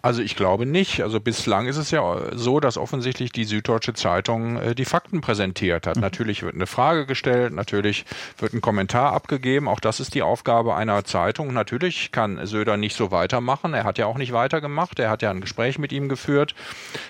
Also 0.00 0.22
ich 0.22 0.36
glaube 0.36 0.64
nicht. 0.64 1.02
Also 1.02 1.18
bislang 1.18 1.66
ist 1.66 1.76
es 1.76 1.90
ja 1.90 2.30
so, 2.32 2.60
dass 2.60 2.78
offensichtlich 2.78 3.32
die 3.32 3.42
Süddeutsche 3.42 3.94
Zeitung 3.94 4.56
äh, 4.56 4.74
die 4.76 4.84
Fakten 4.84 5.20
präsentiert 5.20 5.88
hat. 5.88 5.96
Mhm. 5.96 6.02
Natürlich 6.02 6.44
wird 6.44 6.54
eine 6.54 6.68
Frage 6.68 7.04
gestellt, 7.04 7.52
natürlich 7.52 8.04
wird 8.38 8.54
ein 8.54 8.60
Kommentar 8.60 9.12
abgegeben. 9.12 9.66
Auch 9.66 9.80
das 9.80 9.98
ist 9.98 10.14
die 10.14 10.22
Aufgabe 10.22 10.76
einer 10.76 11.04
Zeitung. 11.04 11.52
Natürlich 11.52 12.12
kann 12.12 12.46
Söder 12.46 12.76
nicht 12.76 12.94
so 12.94 13.10
weitermachen. 13.10 13.74
Er 13.74 13.82
hat 13.82 13.98
ja 13.98 14.06
auch 14.06 14.18
nicht 14.18 14.32
weitergemacht. 14.32 15.00
Er 15.00 15.10
hat 15.10 15.22
ja 15.22 15.30
ein 15.32 15.40
Gespräch 15.40 15.80
mit 15.80 15.92
ihm 15.92 16.08
geführt. 16.08 16.54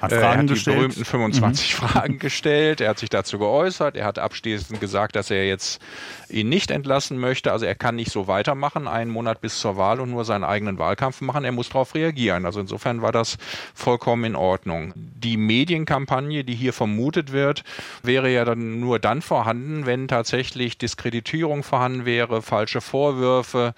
Hat 0.00 0.10
Fragen 0.10 0.22
er 0.22 0.38
hat 0.38 0.46
gestellt. 0.46 0.76
die 0.76 0.78
berühmten 0.78 1.04
25 1.04 1.82
mhm. 1.82 1.86
Fragen 1.86 2.18
gestellt. 2.18 2.80
Er 2.80 2.88
hat 2.88 2.98
sich 2.98 3.10
dazu 3.10 3.38
geäußert. 3.38 3.96
Er 3.96 4.06
hat 4.06 4.18
abschließend 4.18 4.80
gesagt, 4.80 5.14
dass 5.14 5.30
er 5.30 5.46
jetzt 5.46 5.82
ihn 6.30 6.48
nicht 6.48 6.70
entlassen 6.70 7.18
möchte. 7.18 7.52
Also 7.52 7.66
er 7.66 7.74
kann 7.74 7.96
nicht 7.96 8.10
so 8.10 8.28
weitermachen, 8.28 8.88
einen 8.88 9.10
Monat 9.10 9.42
bis 9.42 9.60
zur 9.60 9.76
Wahl 9.76 10.00
und 10.00 10.10
nur 10.10 10.24
seinen 10.24 10.44
eigenen 10.44 10.78
Wahlkampf 10.78 11.20
machen. 11.20 11.44
Er 11.44 11.52
muss 11.52 11.68
darauf 11.68 11.94
reagieren. 11.94 12.46
Also 12.46 12.60
insofern 12.60 12.77
Insofern 12.78 13.02
war 13.02 13.10
das 13.10 13.38
vollkommen 13.74 14.22
in 14.22 14.36
Ordnung. 14.36 14.92
Die 14.94 15.36
Medienkampagne, 15.36 16.44
die 16.44 16.54
hier 16.54 16.72
vermutet 16.72 17.32
wird, 17.32 17.64
wäre 18.04 18.32
ja 18.32 18.44
dann 18.44 18.78
nur 18.78 19.00
dann 19.00 19.20
vorhanden, 19.20 19.84
wenn 19.84 20.06
tatsächlich 20.06 20.78
Diskreditierung 20.78 21.64
vorhanden 21.64 22.04
wäre, 22.04 22.40
falsche 22.40 22.80
Vorwürfe, 22.80 23.74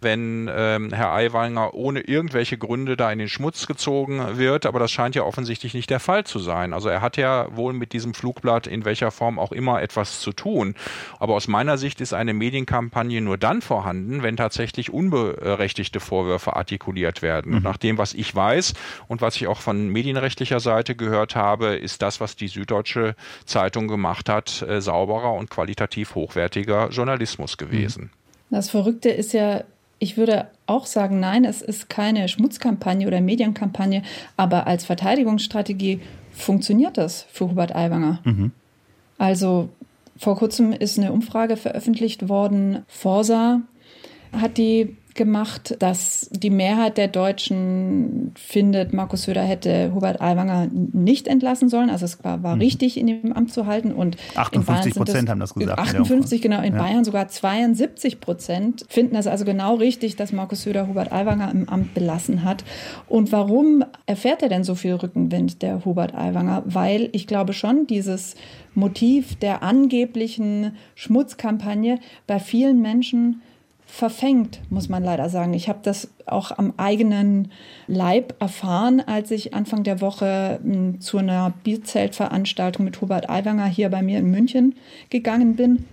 wenn 0.00 0.48
ähm, 0.54 0.92
Herr 0.92 1.12
Aiwanger 1.12 1.74
ohne 1.74 2.02
irgendwelche 2.02 2.56
Gründe 2.56 2.96
da 2.96 3.10
in 3.10 3.18
den 3.18 3.28
Schmutz 3.28 3.66
gezogen 3.66 4.38
wird. 4.38 4.66
Aber 4.66 4.78
das 4.78 4.92
scheint 4.92 5.16
ja 5.16 5.24
offensichtlich 5.24 5.74
nicht 5.74 5.90
der 5.90 6.00
Fall 6.00 6.22
zu 6.22 6.38
sein. 6.38 6.72
Also 6.72 6.88
er 6.88 7.00
hat 7.00 7.16
ja 7.16 7.48
wohl 7.56 7.72
mit 7.72 7.92
diesem 7.92 8.14
Flugblatt 8.14 8.68
in 8.68 8.84
welcher 8.84 9.10
Form 9.10 9.40
auch 9.40 9.50
immer 9.50 9.82
etwas 9.82 10.20
zu 10.20 10.32
tun. 10.32 10.76
Aber 11.18 11.34
aus 11.34 11.48
meiner 11.48 11.76
Sicht 11.76 12.00
ist 12.00 12.12
eine 12.12 12.34
Medienkampagne 12.34 13.20
nur 13.20 13.36
dann 13.36 13.62
vorhanden, 13.62 14.22
wenn 14.22 14.36
tatsächlich 14.36 14.92
unberechtigte 14.92 15.98
Vorwürfe 15.98 16.54
artikuliert 16.54 17.20
werden. 17.20 17.50
Mhm. 17.50 17.56
Und 17.56 17.62
nach 17.64 17.78
dem, 17.78 17.98
was 17.98 18.14
ich 18.14 18.32
weiß 18.32 18.43
und 19.08 19.20
was 19.20 19.36
ich 19.36 19.46
auch 19.46 19.60
von 19.60 19.88
medienrechtlicher 19.88 20.60
Seite 20.60 20.94
gehört 20.94 21.34
habe, 21.34 21.74
ist 21.76 22.02
das, 22.02 22.20
was 22.20 22.36
die 22.36 22.48
Süddeutsche 22.48 23.14
Zeitung 23.44 23.88
gemacht 23.88 24.28
hat, 24.28 24.62
äh, 24.62 24.80
sauberer 24.80 25.32
und 25.34 25.50
qualitativ 25.50 26.14
hochwertiger 26.14 26.88
Journalismus 26.90 27.56
gewesen. 27.56 28.10
Das 28.50 28.70
Verrückte 28.70 29.08
ist 29.10 29.32
ja, 29.32 29.64
ich 29.98 30.16
würde 30.16 30.46
auch 30.66 30.86
sagen, 30.86 31.20
nein, 31.20 31.44
es 31.44 31.62
ist 31.62 31.88
keine 31.88 32.28
Schmutzkampagne 32.28 33.06
oder 33.06 33.20
Medienkampagne, 33.20 34.02
aber 34.36 34.66
als 34.66 34.84
Verteidigungsstrategie 34.84 36.00
funktioniert 36.32 36.98
das 36.98 37.26
für 37.32 37.50
Hubert 37.50 37.74
Aiwanger. 37.74 38.20
Mhm. 38.24 38.52
Also 39.18 39.68
vor 40.16 40.36
kurzem 40.36 40.72
ist 40.72 40.98
eine 40.98 41.12
Umfrage 41.12 41.56
veröffentlicht 41.56 42.28
worden. 42.28 42.84
Forsa 42.88 43.60
hat 44.32 44.58
die 44.58 44.96
gemacht, 45.14 45.76
dass 45.78 46.28
die 46.30 46.50
Mehrheit 46.50 46.98
der 46.98 47.08
Deutschen 47.08 48.32
findet, 48.36 48.92
Markus 48.92 49.22
Söder 49.22 49.42
hätte 49.42 49.92
Hubert 49.94 50.20
Aiwanger 50.20 50.68
nicht 50.72 51.28
entlassen 51.28 51.68
sollen. 51.68 51.90
Also 51.90 52.04
es 52.04 52.22
war, 52.24 52.42
war 52.42 52.56
mhm. 52.56 52.62
richtig, 52.62 52.98
in 52.98 53.06
dem 53.06 53.32
Amt 53.32 53.52
zu 53.52 53.66
halten. 53.66 53.92
Und 53.92 54.16
58 54.34 54.94
Prozent 54.94 55.28
haben 55.28 55.40
das 55.40 55.54
gesagt. 55.54 55.78
58, 55.78 56.42
genau. 56.42 56.60
In 56.62 56.74
ja. 56.74 56.82
Bayern 56.82 57.04
sogar 57.04 57.28
72 57.28 58.20
Prozent 58.20 58.84
finden 58.88 59.16
es 59.16 59.26
also 59.26 59.44
genau 59.44 59.76
richtig, 59.76 60.16
dass 60.16 60.32
Markus 60.32 60.62
Söder 60.62 60.88
Hubert 60.88 61.12
Aiwanger 61.12 61.50
im 61.50 61.68
Amt 61.68 61.94
belassen 61.94 62.44
hat. 62.44 62.64
Und 63.08 63.32
warum 63.32 63.84
erfährt 64.06 64.42
er 64.42 64.48
denn 64.48 64.64
so 64.64 64.74
viel 64.74 64.94
Rückenwind, 64.94 65.62
der 65.62 65.84
Hubert 65.84 66.14
Aiwanger? 66.14 66.62
Weil 66.66 67.08
ich 67.12 67.26
glaube 67.26 67.52
schon, 67.52 67.86
dieses 67.86 68.34
Motiv 68.74 69.36
der 69.36 69.62
angeblichen 69.62 70.72
Schmutzkampagne 70.94 72.00
bei 72.26 72.40
vielen 72.40 72.82
Menschen 72.82 73.42
verfängt, 73.94 74.60
muss 74.70 74.88
man 74.88 75.04
leider 75.04 75.28
sagen. 75.28 75.54
Ich 75.54 75.68
habe 75.68 75.78
das 75.82 76.10
auch 76.26 76.50
am 76.50 76.74
eigenen 76.78 77.52
Leib 77.86 78.34
erfahren, 78.40 79.00
als 79.00 79.30
ich 79.30 79.54
Anfang 79.54 79.84
der 79.84 80.00
Woche 80.00 80.58
zu 80.98 81.18
einer 81.18 81.52
Bierzeltveranstaltung 81.62 82.84
mit 82.84 83.00
Hubert 83.00 83.30
Aiwanger 83.30 83.66
hier 83.66 83.90
bei 83.90 84.02
mir 84.02 84.18
in 84.18 84.32
München 84.32 84.74
gegangen 85.10 85.54
bin. 85.54 85.84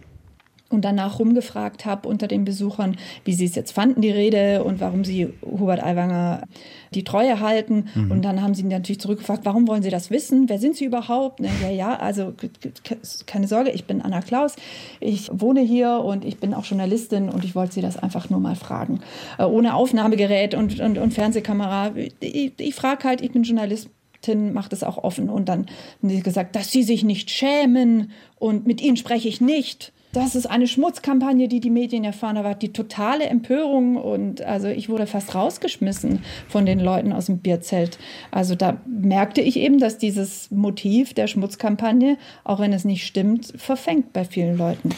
Und 0.74 0.84
danach 0.84 1.20
rumgefragt 1.20 1.86
habe 1.86 2.08
unter 2.08 2.28
den 2.28 2.46
Besuchern, 2.46 2.98
wie 3.26 3.34
sie 3.34 3.46
es 3.46 3.56
jetzt 3.56 3.72
fanden, 3.72 4.02
die 4.02 4.12
Rede 4.12 4.64
und 4.64 4.80
warum 4.80 5.04
sie 5.04 5.34
Hubert 5.44 5.84
Aiwanger 5.84 6.44
die 6.94 7.04
Treue 7.04 7.40
halten. 7.40 7.86
Mhm. 7.96 8.12
Und 8.12 8.22
dann 8.24 8.42
haben 8.42 8.54
sie 8.54 8.64
natürlich 8.64 9.00
zurückgefragt, 9.00 9.46
warum 9.46 9.68
wollen 9.68 9.84
sie 9.84 9.90
das 9.90 10.10
wissen? 10.12 10.50
Wer 10.50 10.60
sind 10.60 10.76
sie 10.76 10.86
überhaupt? 10.86 11.40
Ne, 11.40 11.50
ja, 11.62 11.70
ja, 11.70 11.96
also 11.96 12.34
keine 13.26 13.48
Sorge, 13.48 13.72
ich 13.72 13.86
bin 13.86 14.02
Anna 14.02 14.22
Klaus, 14.22 14.56
ich 15.00 15.30
wohne 15.34 15.62
hier 15.62 16.02
und 16.04 16.26
ich 16.26 16.38
bin 16.38 16.54
auch 16.54 16.66
Journalistin 16.66 17.30
und 17.30 17.46
ich 17.46 17.56
wollte 17.56 17.74
sie 17.74 17.82
das 17.82 17.98
einfach 17.98 18.30
nur 18.30 18.40
mal 18.40 18.56
fragen. 18.56 19.02
Äh, 19.38 19.44
ohne 19.44 19.76
Aufnahmegerät 19.76 20.54
und, 20.56 20.80
und, 20.80 20.98
und 20.98 21.14
Fernsehkamera. 21.14 21.92
Ich, 22.20 22.54
ich 22.58 22.76
frage 22.76 23.04
halt, 23.06 23.22
ich 23.22 23.32
bin 23.32 23.44
Journalist 23.44 23.90
macht 24.28 24.74
es 24.74 24.84
auch 24.84 24.98
offen. 24.98 25.30
Und 25.30 25.50
dann 25.50 25.68
haben 26.02 26.10
sie 26.10 26.22
gesagt, 26.22 26.56
dass 26.56 26.72
sie 26.72 26.84
sich 26.84 27.04
nicht 27.04 27.30
schämen 27.30 28.12
und 28.38 28.68
mit 28.68 28.82
ihnen 28.82 28.98
spreche 28.98 29.28
ich 29.28 29.42
nicht 29.42 29.94
das 30.14 30.36
ist 30.36 30.46
eine 30.46 30.68
Schmutzkampagne, 30.68 31.48
die 31.48 31.60
die 31.60 31.70
Medien 31.70 32.04
erfahren. 32.04 32.36
Da 32.36 32.44
war 32.44 32.56
die 32.56 32.74
totale 32.74 33.26
Empörung 33.26 33.96
und 33.96 34.42
also 34.42 34.68
ich 34.68 34.90
wurde 34.90 35.08
fast 35.08 35.34
rausgeschmissen 35.36 36.24
von 36.48 36.66
den 36.66 36.80
Leuten 36.80 37.14
aus 37.14 37.28
dem 37.28 37.40
Bierzelt. 37.40 37.98
Also 38.30 38.56
da 38.56 38.78
merkte 38.86 39.42
ich 39.42 39.58
eben, 39.58 39.80
dass 39.80 39.98
dieses 39.98 40.52
Motiv 40.52 41.14
der 41.14 41.28
Schmutzkampagne, 41.28 42.18
auch 42.44 42.60
wenn 42.60 42.74
es 42.74 42.86
nicht 42.86 43.06
stimmt, 43.06 43.54
verfängt 43.56 44.14
bei 44.14 44.26
vielen 44.26 44.58
Leuten. 44.58 44.90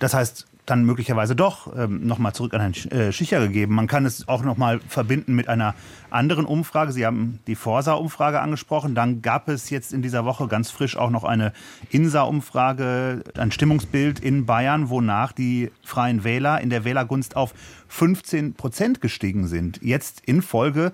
Das 0.00 0.14
heißt, 0.14 0.46
dann 0.66 0.84
möglicherweise 0.84 1.36
doch 1.36 1.76
ähm, 1.76 2.06
nochmal 2.06 2.32
zurück 2.32 2.54
an 2.54 2.60
Herrn 2.60 2.90
äh, 2.90 3.12
Schicher 3.12 3.40
gegeben. 3.40 3.74
Man 3.74 3.86
kann 3.86 4.06
es 4.06 4.28
auch 4.28 4.42
nochmal 4.42 4.80
verbinden 4.88 5.34
mit 5.34 5.48
einer 5.48 5.74
anderen 6.10 6.46
Umfrage. 6.46 6.92
Sie 6.92 7.04
haben 7.04 7.40
die 7.46 7.54
Forsa-Umfrage 7.54 8.40
angesprochen. 8.40 8.94
Dann 8.94 9.20
gab 9.20 9.48
es 9.48 9.68
jetzt 9.70 9.92
in 9.92 10.00
dieser 10.00 10.24
Woche 10.24 10.48
ganz 10.48 10.70
frisch 10.70 10.96
auch 10.96 11.10
noch 11.10 11.24
eine 11.24 11.52
INSA-Umfrage, 11.90 13.24
ein 13.36 13.52
Stimmungsbild 13.52 14.20
in 14.20 14.46
Bayern, 14.46 14.88
wonach 14.88 15.32
die 15.32 15.70
Freien 15.82 16.24
Wähler 16.24 16.60
in 16.60 16.70
der 16.70 16.84
Wählergunst 16.84 17.36
auf 17.36 17.52
15 17.88 18.54
Prozent 18.54 19.00
gestiegen 19.00 19.46
sind. 19.46 19.80
Jetzt 19.82 20.22
in 20.24 20.40
Folge 20.40 20.92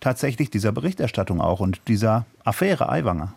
tatsächlich 0.00 0.50
dieser 0.50 0.72
Berichterstattung 0.72 1.40
auch 1.40 1.60
und 1.60 1.80
dieser 1.86 2.26
Affäre 2.44 2.88
Aiwanger. 2.88 3.34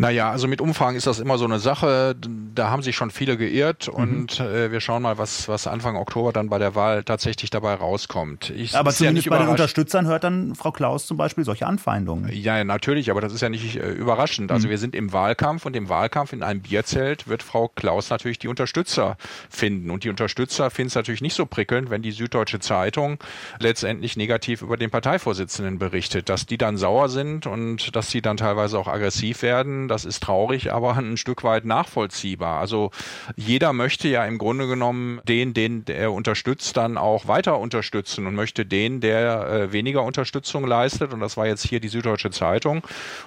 Naja, 0.00 0.30
also 0.30 0.48
mit 0.48 0.62
Umfragen 0.62 0.96
ist 0.96 1.06
das 1.06 1.18
immer 1.18 1.36
so 1.36 1.44
eine 1.44 1.58
Sache. 1.58 2.16
Da 2.54 2.70
haben 2.70 2.82
sich 2.82 2.96
schon 2.96 3.10
viele 3.10 3.36
geirrt 3.36 3.88
mhm. 3.88 3.94
und 3.94 4.40
äh, 4.40 4.72
wir 4.72 4.80
schauen 4.80 5.02
mal, 5.02 5.18
was, 5.18 5.46
was 5.46 5.66
Anfang 5.66 5.96
Oktober 5.96 6.32
dann 6.32 6.48
bei 6.48 6.58
der 6.58 6.74
Wahl 6.74 7.04
tatsächlich 7.04 7.50
dabei 7.50 7.74
rauskommt. 7.74 8.48
Ich, 8.50 8.74
aber 8.74 8.92
zumindest 8.92 9.26
ja 9.26 9.30
bei 9.30 9.38
den 9.38 9.48
Unterstützern 9.48 10.06
hört 10.06 10.24
dann 10.24 10.54
Frau 10.54 10.72
Klaus 10.72 11.06
zum 11.06 11.18
Beispiel 11.18 11.44
solche 11.44 11.66
Anfeindungen. 11.66 12.30
Ja, 12.32 12.64
natürlich, 12.64 13.10
aber 13.10 13.20
das 13.20 13.34
ist 13.34 13.42
ja 13.42 13.50
nicht 13.50 13.76
äh, 13.76 13.90
überraschend. 13.90 14.50
Also 14.52 14.68
mhm. 14.68 14.70
wir 14.70 14.78
sind 14.78 14.94
im 14.94 15.12
Wahlkampf 15.12 15.66
und 15.66 15.76
im 15.76 15.90
Wahlkampf 15.90 16.32
in 16.32 16.42
einem 16.42 16.62
Bierzelt 16.62 17.28
wird 17.28 17.42
Frau 17.42 17.68
Klaus 17.68 18.08
natürlich 18.08 18.38
die 18.38 18.48
Unterstützer 18.48 19.18
finden. 19.50 19.90
Und 19.90 20.04
die 20.04 20.08
Unterstützer 20.08 20.70
finden 20.70 20.88
es 20.88 20.94
natürlich 20.94 21.20
nicht 21.20 21.34
so 21.34 21.44
prickelnd, 21.44 21.90
wenn 21.90 22.00
die 22.00 22.12
Süddeutsche 22.12 22.58
Zeitung 22.58 23.18
letztendlich 23.58 24.16
negativ 24.16 24.62
über 24.62 24.78
den 24.78 24.90
Parteivorsitzenden 24.90 25.78
berichtet. 25.78 26.30
Dass 26.30 26.46
die 26.46 26.56
dann 26.56 26.78
sauer 26.78 27.10
sind 27.10 27.46
und 27.46 27.94
dass 27.94 28.10
sie 28.10 28.22
dann 28.22 28.38
teilweise 28.38 28.78
auch 28.78 28.88
aggressiv 28.88 29.42
werden, 29.42 29.89
das 29.90 30.04
ist 30.04 30.22
traurig, 30.22 30.72
aber 30.72 30.96
ein 30.96 31.16
Stück 31.16 31.42
weit 31.44 31.64
nachvollziehbar. 31.64 32.60
Also 32.60 32.90
jeder 33.36 33.72
möchte 33.72 34.08
ja 34.08 34.24
im 34.24 34.38
Grunde 34.38 34.66
genommen 34.66 35.20
den, 35.24 35.52
den 35.54 35.84
er 35.88 36.12
unterstützt, 36.12 36.76
dann 36.76 36.96
auch 36.96 37.26
weiter 37.26 37.58
unterstützen 37.58 38.26
und 38.26 38.34
möchte 38.34 38.64
den, 38.64 39.00
der 39.00 39.46
äh, 39.48 39.72
weniger 39.72 40.02
Unterstützung 40.04 40.66
leistet. 40.66 41.12
Und 41.12 41.20
das 41.20 41.36
war 41.36 41.46
jetzt 41.46 41.66
hier 41.66 41.80
die 41.80 41.88
Süddeutsche 41.88 42.30
Zeitung. 42.30 42.82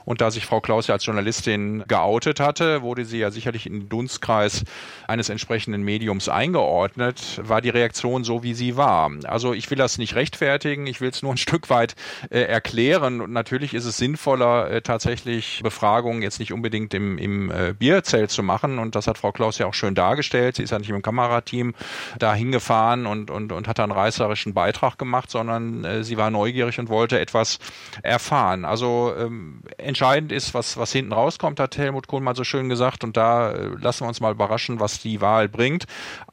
Und 0.06 0.22
da 0.22 0.32
sich 0.32 0.46
Frau 0.46 0.62
Klaus 0.62 0.88
ja 0.88 0.96
als 0.96 1.06
Journalistin 1.06 1.84
geoutet 1.88 2.40
hatte, 2.40 2.82
wurde 2.82 3.06
sie 3.06 3.20
ja 3.20 3.32
sicherlich 3.32 3.66
in 3.66 3.74
den 3.74 3.90
Dunstkreis 3.90 4.64
eines 5.08 5.30
entsprechenden 5.30 5.84
Mediums 5.84 6.30
eingeordnet, 6.30 7.42
war 7.44 7.62
die 7.62 7.70
Reaktion 7.70 8.24
so, 8.24 8.44
wie 8.44 8.54
sie 8.54 8.78
war. 8.78 9.12
Also 9.26 9.54
ich 9.54 9.70
will 9.70 9.78
das 9.78 9.98
nicht 9.98 10.16
rechtfertigen, 10.16 10.88
ich 10.88 11.02
will 11.02 11.10
es 11.10 11.22
nur 11.22 11.34
ein 11.34 11.38
Stück 11.38 11.70
weit 11.70 11.96
äh, 12.30 12.42
erklären. 12.42 13.22
Und 13.22 13.32
natürlich 13.32 13.74
ist 13.74 13.86
es 13.86 13.98
sinnvoller, 13.98 14.70
äh, 14.70 14.82
tatsächlich 14.82 15.62
Befragungen 15.64 16.22
jetzt 16.22 16.40
nicht 16.40 16.43
unbedingt 16.52 16.94
im, 16.94 17.18
im 17.18 17.52
äh, 17.52 17.74
Bierzelt 17.78 18.32
zu 18.32 18.44
machen. 18.44 18.80
Und 18.80 18.96
das 18.96 19.08
hat 19.08 19.18
Frau 19.18 19.32
Klaus 19.32 19.58
ja 19.58 19.68
auch 19.68 19.74
schön 19.74 19.96
dargestellt. 19.96 20.58
Sie 20.58 20.64
ist 20.64 20.72
ja 20.72 20.80
nicht 20.80 20.90
im 20.90 21.02
Kamerateam 21.02 21.74
da 22.20 22.34
hingefahren 22.34 23.06
und, 23.06 23.32
und, 23.32 23.52
und 23.52 23.68
hat 23.68 23.80
einen 23.80 23.92
reißerischen 23.92 24.54
Beitrag 24.54 24.98
gemacht, 24.98 25.30
sondern 25.30 25.86
äh, 25.86 26.04
sie 26.04 26.18
war 26.18 26.32
neugierig 26.32 26.80
und 26.80 26.90
wollte 26.90 27.20
etwas 27.20 27.60
erfahren. 28.02 28.66
Also 28.66 29.14
ähm, 29.18 29.62
entscheidend 29.78 30.32
ist, 30.32 30.54
was, 30.54 30.78
was 30.78 30.92
hinten 30.92 31.14
rauskommt, 31.14 31.60
hat 31.60 31.78
Helmut 31.78 32.08
Kohl 32.08 32.22
mal 32.22 32.36
so 32.36 32.44
schön 32.44 32.70
gesagt. 32.70 33.04
Und 33.04 33.16
da 33.16 33.52
äh, 33.52 33.68
lassen 33.80 34.04
wir 34.04 34.08
uns 34.10 34.20
mal 34.20 34.32
überraschen, 34.32 34.80
was 34.80 35.00
die 35.00 35.22
Wahl 35.22 35.48
bringt. 35.48 35.86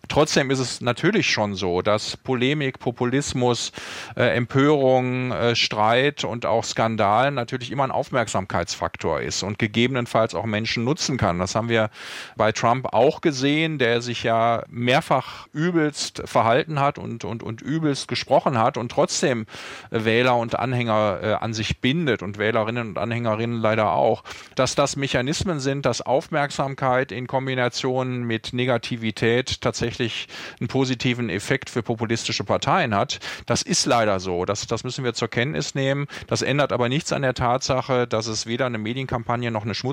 Trotzdem 0.09 0.51
ist 0.51 0.59
es 0.59 0.81
natürlich 0.81 1.31
schon 1.31 1.55
so, 1.55 1.83
dass 1.83 2.17
Polemik, 2.17 2.81
Populismus, 2.81 3.71
äh, 4.17 4.25
Empörung, 4.35 5.31
äh, 5.31 5.55
Streit 5.55 6.25
und 6.25 6.47
auch 6.47 6.65
Skandal 6.65 7.31
natürlich 7.31 7.71
immer 7.71 7.85
ein 7.85 7.91
Aufmerksamkeitsfaktor 7.91 9.21
ist 9.21 9.43
und 9.43 9.59
gegebenenfalls 9.59 10.00
auch 10.35 10.47
Menschen 10.47 10.85
nutzen 10.85 11.17
kann. 11.17 11.39
Das 11.39 11.55
haben 11.55 11.69
wir 11.69 11.91
bei 12.37 12.53
Trump 12.53 12.93
auch 12.93 13.21
gesehen, 13.21 13.79
der 13.79 14.03
sich 14.03 14.23
ja 14.23 14.65
mehrfach 14.69 15.47
übelst 15.53 16.23
verhalten 16.25 16.81
hat 16.81 16.99
und, 16.99 17.25
und, 17.25 17.43
und 17.43 17.61
übelst 17.63 18.09
gesprochen 18.09 18.59
hat 18.59 18.77
und 18.77 18.91
trotzdem 18.91 19.47
Wähler 19.91 20.37
und 20.37 20.59
Anhänger 20.59 21.21
äh, 21.23 21.33
an 21.35 21.53
sich 21.53 21.81
bindet 21.81 22.23
und 22.23 22.39
Wählerinnen 22.39 22.89
und 22.89 22.99
Anhängerinnen 22.99 23.61
leider 23.61 23.93
auch. 23.93 24.23
Dass 24.55 24.75
das 24.75 24.97
Mechanismen 24.97 25.61
sind, 25.61 25.87
dass 25.87 26.01
Aufmerksamkeit 26.01 27.13
in 27.13 27.27
Kombination 27.27 28.23
mit 28.25 28.53
Negativität 28.53 29.61
tatsächlich 29.61 29.81
tatsächlich 29.81 30.29
einen 30.61 30.69
positiven 30.69 31.31
Effekt 31.31 31.71
für 31.71 31.83
populistische 31.83 32.45
Parteien 32.45 32.95
hat. 32.95 33.21
Das 33.47 33.63
ist 33.63 33.87
leider 33.87 34.21
so. 34.21 34.45
Das, 34.45 34.67
das 34.67 34.85
müssen 34.85 35.05
wir 35.05 35.15
zur 35.15 35.29
Kenntnis 35.29 35.75
nehmen. 35.75 36.07
Das 36.27 36.43
ändert 36.43 36.73
aber 36.73 36.89
nichts 36.89 37.13
an 37.13 37.23
der 37.23 37.35
Tatsache, 37.35 38.07
dass 38.07 38.27
es 38.27 38.47
weder 38.47 38.67
eine 38.67 38.79
Medienkampagne 38.79 39.51
noch 39.51 39.65
eine 39.65 39.75
Schmutzkampagne 39.75 39.90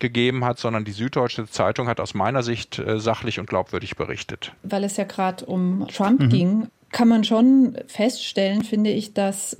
gegeben 0.00 0.44
hat, 0.44 0.58
sondern 0.58 0.84
die 0.84 0.92
Süddeutsche 0.92 1.46
Zeitung 1.46 1.88
hat 1.88 2.00
aus 2.00 2.14
meiner 2.14 2.42
Sicht 2.42 2.78
äh, 2.78 2.98
sachlich 2.98 3.38
und 3.38 3.48
glaubwürdig 3.48 3.96
berichtet. 3.96 4.52
Weil 4.62 4.84
es 4.84 4.96
ja 4.96 5.04
gerade 5.04 5.44
um 5.46 5.86
Trump 5.88 6.20
mhm. 6.20 6.28
ging, 6.28 6.66
kann 6.90 7.08
man 7.08 7.24
schon 7.24 7.76
feststellen, 7.86 8.62
finde 8.62 8.90
ich, 8.90 9.14
dass 9.14 9.56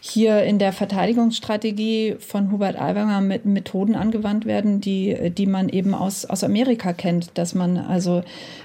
hier 0.00 0.42
in 0.44 0.58
der 0.58 0.72
Verteidigungsstrategie 0.72 2.16
von 2.18 2.50
Hubert 2.50 2.80
Aiwanger 2.80 3.20
mit 3.20 3.44
Methoden 3.44 3.94
angewandt 3.94 4.46
werden, 4.46 4.80
die, 4.80 5.30
die 5.30 5.46
man 5.46 5.68
eben 5.68 5.94
aus, 5.94 6.24
aus 6.24 6.42
Amerika 6.42 6.94
kennt. 6.94 7.36
Dass 7.36 7.54
man 7.54 7.76
also 7.76 8.22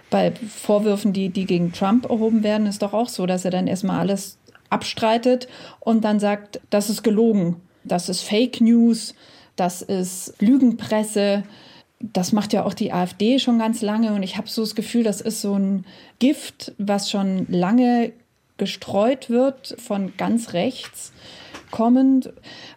bei 0.10 0.32
Vorwürfen, 0.32 1.12
die, 1.12 1.30
die 1.30 1.46
gegen 1.46 1.74
Trump 1.74 2.06
erhoben 2.06 2.44
werden, 2.44 2.68
ist 2.68 2.82
doch 2.82 2.94
auch 2.94 3.10
so, 3.10 3.26
dass 3.26 3.44
er 3.44 3.52
dann 3.52 3.68
erstmal 3.68 4.00
alles 4.00 4.38
abstreitet 4.70 5.48
und 5.82 6.06
dann 6.06 6.20
sagt, 6.20 6.62
das 6.70 6.90
ist 6.90 7.04
gelogen, 7.04 7.58
das 7.84 8.08
ist 8.08 8.22
Fake 8.22 8.62
News, 8.62 9.14
das 9.56 9.82
ist 9.82 10.34
Lügenpresse. 10.40 11.44
Das 12.00 12.32
macht 12.32 12.54
ja 12.54 12.66
auch 12.66 12.74
die 12.74 12.92
AfD 12.92 13.40
schon 13.40 13.58
ganz 13.58 13.82
lange 13.82 14.14
und 14.14 14.24
ich 14.24 14.38
habe 14.38 14.50
so 14.50 14.62
das 14.62 14.76
Gefühl, 14.76 15.04
das 15.04 15.22
ist 15.22 15.42
so 15.42 15.58
ein 15.58 15.86
Gift, 16.20 16.74
was 16.78 17.10
schon 17.10 17.48
lange 17.50 18.12
gestreut 18.58 19.30
wird 19.30 19.76
von 19.80 20.14
ganz 20.18 20.54
rechts 20.54 21.12
kommend, 21.72 22.32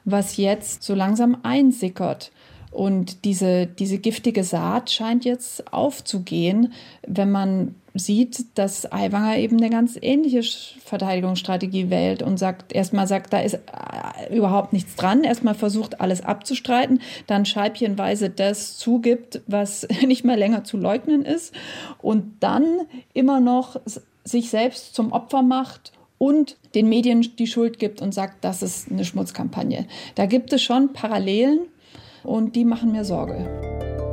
was 0.04 0.36
jetzt 0.36 0.82
so 0.82 0.94
langsam 0.94 1.38
einsickert. 1.42 2.32
Und 2.70 3.24
diese, 3.24 3.66
diese 3.66 3.98
giftige 3.98 4.44
Saat 4.44 4.90
scheint 4.90 5.24
jetzt 5.24 5.72
aufzugehen, 5.72 6.72
wenn 7.06 7.30
man 7.30 7.74
sieht, 7.98 8.46
dass 8.58 8.90
Aiwanger 8.90 9.36
eben 9.38 9.56
eine 9.56 9.70
ganz 9.70 9.98
ähnliche 10.00 10.42
Verteidigungsstrategie 10.84 11.90
wählt 11.90 12.22
und 12.22 12.38
sagt, 12.38 12.72
erstmal 12.72 13.06
sagt, 13.06 13.32
da 13.32 13.40
ist 13.40 13.54
äh, 13.54 14.34
überhaupt 14.34 14.72
nichts 14.72 14.96
dran, 14.96 15.24
erstmal 15.24 15.54
versucht, 15.54 16.00
alles 16.00 16.22
abzustreiten, 16.22 17.00
dann 17.26 17.46
scheibchenweise 17.46 18.30
das 18.30 18.76
zugibt, 18.76 19.42
was 19.46 19.86
nicht 20.06 20.24
mehr 20.24 20.36
länger 20.36 20.64
zu 20.64 20.76
leugnen 20.76 21.24
ist 21.24 21.54
und 22.00 22.36
dann 22.40 22.64
immer 23.14 23.40
noch 23.40 23.80
sich 24.24 24.50
selbst 24.50 24.94
zum 24.94 25.12
Opfer 25.12 25.42
macht 25.42 25.92
und 26.18 26.56
den 26.74 26.88
Medien 26.88 27.22
die 27.36 27.46
Schuld 27.46 27.78
gibt 27.78 28.02
und 28.02 28.12
sagt, 28.12 28.44
das 28.44 28.62
ist 28.62 28.90
eine 28.90 29.04
Schmutzkampagne. 29.04 29.86
Da 30.16 30.26
gibt 30.26 30.52
es 30.52 30.62
schon 30.62 30.92
Parallelen 30.92 31.60
und 32.24 32.56
die 32.56 32.64
machen 32.64 32.92
mir 32.92 33.04
Sorge. 33.04 34.07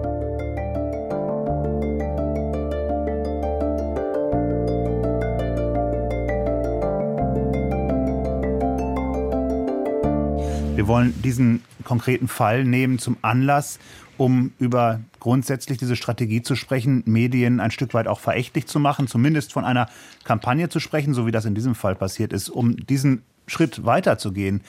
Wir 10.75 10.88
wollen 10.88 11.13
diesen 11.21 11.63
konkreten 11.85 12.27
Fall 12.27 12.65
nehmen 12.65 12.99
zum 12.99 13.15
Anlass, 13.21 13.79
um 14.17 14.51
über 14.59 14.99
grundsätzlich 15.21 15.77
diese 15.77 15.95
Strategie 15.95 16.41
zu 16.41 16.57
sprechen, 16.57 17.01
Medien 17.05 17.61
ein 17.61 17.71
Stück 17.71 17.93
weit 17.93 18.07
auch 18.07 18.19
verächtlich 18.19 18.67
zu 18.67 18.81
machen, 18.81 19.07
zumindest 19.07 19.53
von 19.53 19.63
einer 19.63 19.88
Kampagne 20.25 20.67
zu 20.67 20.81
sprechen, 20.81 21.13
so 21.13 21.25
wie 21.25 21.31
das 21.31 21.45
in 21.45 21.55
diesem 21.55 21.75
Fall 21.75 21.95
passiert 21.95 22.33
ist, 22.33 22.49
um 22.49 22.75
diesen 22.75 23.23
Schritt 23.47 23.85
weiterzugehen. 23.85 24.61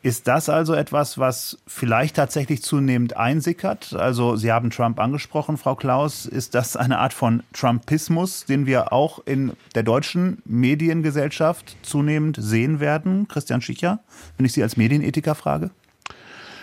Ist 0.00 0.28
das 0.28 0.48
also 0.48 0.74
etwas, 0.74 1.18
was 1.18 1.58
vielleicht 1.66 2.16
tatsächlich 2.16 2.62
zunehmend 2.62 3.16
einsickert? 3.16 3.94
Also 3.94 4.36
Sie 4.36 4.52
haben 4.52 4.70
Trump 4.70 5.00
angesprochen, 5.00 5.56
Frau 5.56 5.74
Klaus. 5.74 6.24
Ist 6.24 6.54
das 6.54 6.76
eine 6.76 6.98
Art 6.98 7.12
von 7.12 7.42
Trumpismus, 7.52 8.44
den 8.44 8.66
wir 8.66 8.92
auch 8.92 9.18
in 9.26 9.52
der 9.74 9.82
deutschen 9.82 10.40
Mediengesellschaft 10.44 11.76
zunehmend 11.82 12.36
sehen 12.40 12.78
werden? 12.78 13.26
Christian 13.26 13.60
Schicher, 13.60 13.98
wenn 14.36 14.46
ich 14.46 14.52
Sie 14.52 14.62
als 14.62 14.76
Medienethiker 14.76 15.34
frage? 15.34 15.70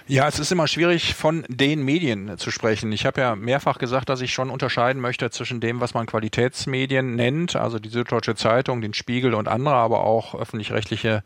Ja, 0.07 0.27
es 0.27 0.37
ist 0.37 0.51
immer 0.51 0.67
schwierig, 0.67 1.15
von 1.15 1.43
den 1.47 1.83
Medien 1.83 2.37
zu 2.37 2.51
sprechen. 2.51 2.91
Ich 2.91 3.07
habe 3.07 3.21
ja 3.21 3.35
mehrfach 3.35 3.79
gesagt, 3.79 4.07
dass 4.07 4.21
ich 4.21 4.33
schon 4.33 4.51
unterscheiden 4.51 5.01
möchte 5.01 5.31
zwischen 5.31 5.61
dem, 5.61 5.81
was 5.81 5.95
man 5.95 6.05
Qualitätsmedien 6.05 7.15
nennt, 7.15 7.55
also 7.55 7.79
die 7.79 7.89
Süddeutsche 7.89 8.35
Zeitung, 8.35 8.81
den 8.81 8.93
Spiegel 8.93 9.33
und 9.33 9.47
andere, 9.47 9.73
aber 9.73 10.03
auch 10.03 10.35
öffentlich-rechtliche 10.35 11.23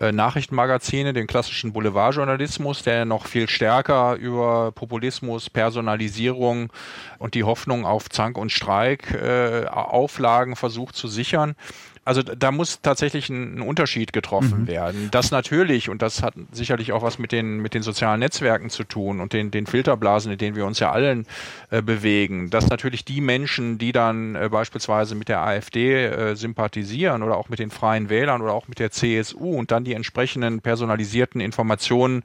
äh, 0.00 0.10
Nachrichtenmagazine, 0.10 1.12
den 1.12 1.26
klassischen 1.26 1.74
Boulevardjournalismus, 1.74 2.82
der 2.82 3.04
noch 3.04 3.26
viel 3.26 3.46
stärker 3.46 4.14
über 4.14 4.72
Populismus, 4.72 5.50
Personalisierung 5.50 6.72
und 7.18 7.34
die 7.34 7.44
Hoffnung 7.44 7.84
auf 7.84 8.08
Zank 8.08 8.38
und 8.38 8.50
Streik 8.50 9.12
äh, 9.12 9.66
Auflagen 9.66 10.56
versucht 10.56 10.96
zu 10.96 11.08
sichern. 11.08 11.56
Also 12.04 12.22
da 12.22 12.50
muss 12.50 12.80
tatsächlich 12.82 13.30
ein, 13.30 13.56
ein 13.58 13.60
Unterschied 13.60 14.12
getroffen 14.12 14.62
mhm. 14.62 14.66
werden. 14.66 15.08
Das 15.10 15.30
natürlich, 15.30 15.88
und 15.88 16.02
das 16.02 16.22
hat 16.22 16.34
sicherlich 16.52 16.92
auch 16.92 17.02
was 17.02 17.18
mit 17.18 17.32
den, 17.32 17.58
mit 17.58 17.74
den 17.74 17.82
sozialen 17.82 18.20
Netzwerken 18.20 18.70
zu 18.70 18.84
tun 18.84 19.20
und 19.20 19.32
den, 19.32 19.50
den 19.50 19.66
Filterblasen, 19.66 20.32
in 20.32 20.38
denen 20.38 20.56
wir 20.56 20.66
uns 20.66 20.78
ja 20.78 20.92
allen 20.92 21.26
äh, 21.70 21.80
bewegen, 21.80 22.50
dass 22.50 22.68
natürlich 22.68 23.04
die 23.04 23.20
Menschen, 23.20 23.78
die 23.78 23.92
dann 23.92 24.34
äh, 24.34 24.48
beispielsweise 24.50 25.14
mit 25.14 25.28
der 25.28 25.40
AfD 25.42 26.04
äh, 26.04 26.36
sympathisieren 26.36 27.22
oder 27.22 27.36
auch 27.36 27.48
mit 27.48 27.58
den 27.58 27.70
Freien 27.70 28.08
Wählern 28.08 28.42
oder 28.42 28.52
auch 28.52 28.68
mit 28.68 28.78
der 28.78 28.90
CSU 28.90 29.56
und 29.56 29.70
dann 29.70 29.84
die 29.84 29.94
entsprechenden 29.94 30.60
personalisierten 30.60 31.40
Informationen 31.40 32.22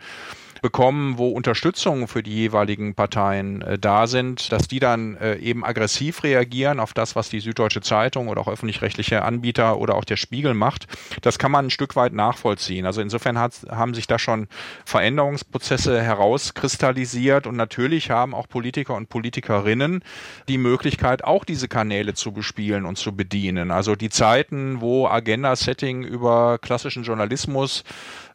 bekommen, 0.62 1.17
wo 1.17 1.30
Unterstützung 1.30 2.08
für 2.08 2.24
die 2.24 2.34
jeweiligen 2.34 2.95
Parteien 2.95 3.62
äh, 3.62 3.78
da 3.80 4.08
sind, 4.08 4.52
dass 4.52 4.67
die 4.67 4.80
dann 4.80 5.15
äh, 5.17 5.36
eben 5.38 5.63
aggressiv 5.63 6.24
reagieren 6.24 6.80
auf 6.80 6.93
das, 6.93 7.15
was 7.15 7.30
die 7.30 7.39
Süddeutsche 7.39 7.82
Zeitung 7.82 8.28
oder 8.28 8.41
auch 8.41 8.48
öffentlich-rechtliche 8.48 9.24
Anbieter 9.24 9.78
oder 9.78 9.95
auch 9.95 10.06
der 10.06 10.17
Spiegel 10.17 10.54
macht. 10.54 10.88
Das 11.22 11.39
kann 11.39 11.52
man 11.52 11.67
ein 11.67 11.69
Stück 11.69 11.95
weit 11.95 12.13
nachvollziehen. 12.13 12.86
Also 12.86 13.02
insofern 13.02 13.38
hat, 13.38 13.54
haben 13.69 13.93
sich 13.93 14.08
da 14.08 14.19
schon 14.19 14.48
Veränderungsprozesse 14.86 16.02
herauskristallisiert 16.02 17.48
und 17.48 17.56
natürlich 17.56 18.10
haben 18.12 18.34
auch 18.34 18.48
Politiker 18.48 18.95
und 18.95 19.10
Politikerinnen 19.10 20.04
die 20.48 20.58
Möglichkeit, 20.58 21.24
auch 21.24 21.45
diese 21.45 21.67
Kanäle 21.67 22.13
zu 22.13 22.32
bespielen 22.32 22.86
und 22.86 22.98
zu 22.98 23.15
bedienen. 23.15 23.72
Also 23.72 23.95
die 23.95 24.10
Zeiten, 24.10 24.82
wo 24.82 25.08
Agenda-Setting 25.08 26.04
über 26.04 26.58
klassischen 26.60 27.04
Journalismus 27.04 27.84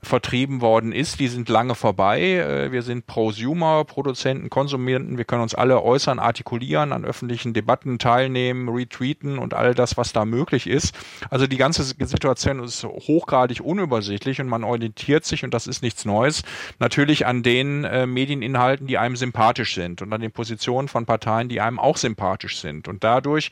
vertrieben 0.05 0.61
worden 0.61 0.93
ist, 0.93 1.21
die 1.21 1.29
sind 1.29 1.49
lange 1.49 1.75
vorbei. 1.75 2.21
Äh, 2.21 2.73
wir 2.73 2.83
sind 2.83 3.07
Prosumer, 3.07 3.85
Produzenten, 3.85 4.51
Konsumenten. 4.51 5.19
Wir 5.19 5.25
können 5.25 5.43
uns 5.43 5.55
alle 5.55 5.83
äußern, 5.83 6.19
artikulieren, 6.19 6.93
an 6.93 7.05
öffentlichen 7.05 7.55
Debatten 7.55 7.99
teilnehmen, 7.99 8.69
retweeten 8.69 9.39
und 9.39 9.55
all 9.55 9.75
das, 9.75 9.97
was 9.97 10.13
da 10.13 10.25
möglich 10.25 10.67
ist. 10.67 10.95
Also 11.31 11.47
die 11.47 11.57
ganze 11.57 11.83
Situation 11.83 12.63
ist 12.63 12.85
hochgradig 12.85 13.61
unübersichtlich 13.61 14.41
und 14.41 14.49
man 14.49 14.65
orientiert 14.65 15.25
sich, 15.25 15.45
und 15.45 15.55
das 15.55 15.67
ist 15.67 15.83
nichts 15.83 16.05
Neues, 16.05 16.43
natürlich 16.79 17.27
an 17.27 17.43
den 17.43 17.85
äh, 17.85 18.07
Medieninhalten, 18.07 18.87
die 18.87 18.99
einem 18.99 19.17
sympathisch 19.17 19.75
sind 19.75 20.03
und 20.03 20.13
an 20.13 20.21
den 20.21 20.33
Positionen 20.33 20.89
von 20.89 21.07
Parteien, 21.07 21.49
die 21.49 21.61
einem 21.61 21.79
auch 21.79 21.97
sympathisch 21.97 22.61
sind. 22.61 22.89
Und 22.89 23.05
dadurch, 23.05 23.51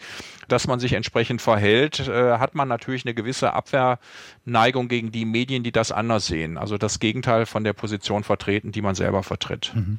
dass 0.49 0.67
man 0.67 0.81
sich 0.81 0.93
entsprechend 0.93 1.41
verhält, 1.43 2.07
äh, 2.09 2.39
hat 2.39 2.55
man 2.55 2.69
natürlich 2.69 3.05
eine 3.05 3.15
gewisse 3.15 3.53
Abwehrneigung 3.53 4.89
gegen 4.89 5.13
die 5.13 5.25
Medien, 5.25 5.63
die 5.63 5.73
das 5.73 5.93
anders 5.93 6.27
sehen 6.27 6.42
sehen. 6.43 6.59
Also 6.59 6.79
das 6.79 6.99
Gegenteil 6.99 7.47
von 7.47 7.65
der 7.65 7.73
Position 7.73 8.25
vertreten, 8.25 8.73
die 8.73 8.83
man 8.83 8.95
selber 8.95 9.23
vertritt. 9.23 9.73
Mhm. 9.75 9.99